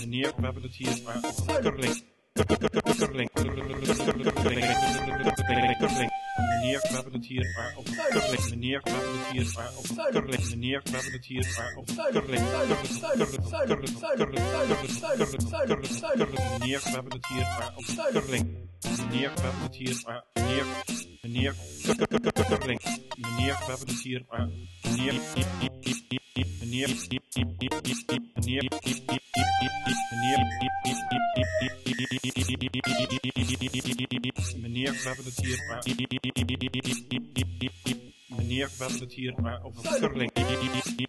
Meneer, 0.00 0.32
we 0.36 0.42
hebben 0.42 0.62
het 0.62 0.74
hier 0.74 0.88
eh, 0.88 1.16
over 1.24 1.62
curling. 1.62 2.04
Curling. 2.94 3.30
Curling. 5.78 6.23
Meneer, 6.36 6.80
we 6.80 6.88
hebben 6.88 7.12
het 7.12 7.26
hier 7.26 7.44
eh, 7.56 7.78
over 7.78 7.94
curling. 8.10 8.50
Meneer, 8.50 8.80
we 8.82 8.90
hebben 8.90 9.12
het 9.18 9.26
hier 9.32 9.46
eh, 9.58 9.78
over 9.78 9.94
curling. 10.10 10.50
Meneer, 10.50 10.80
we 10.84 10.90
hebben 10.90 11.12
het 11.12 11.26
hier 11.26 11.44
eh, 11.58 11.78
over 11.78 11.94
curling. 11.96 12.30
Meneer, 16.58 16.80
we 16.82 16.88
hebben 16.90 17.12
het 17.12 17.26
hier 17.26 17.42
eh, 17.42 17.68
over 17.76 17.94
curling. 17.94 18.46
Meneer, 19.10 19.32
we 19.34 19.40
hebben 19.40 19.62
het 19.62 19.76
hier 19.76 20.02
eh, 20.06 20.16
meneer, 20.34 20.64
meneer, 21.22 21.54
curling. 22.32 22.80
Meneer, 23.16 23.54
we 23.54 23.64
hebben 23.66 23.88
het 23.88 24.00
hier 24.02 24.24
eh, 24.28 24.44
meneer, 24.82 25.14
meneer, 25.34 25.78
meneer, 26.60 26.60
meneer, 26.60 26.88
meneer, 34.60 34.92
we 34.92 35.08
hebben 35.08 35.24
het 35.24 35.38
hier 35.38 35.58
eh, 35.58 36.23
meneer, 38.28 38.70
hebben 38.78 39.00
het 39.00 39.12
hier 39.12 39.34
over 39.64 39.98
curling. 39.98 40.32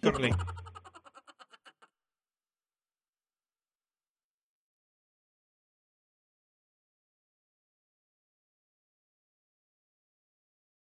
curling. 0.00 0.36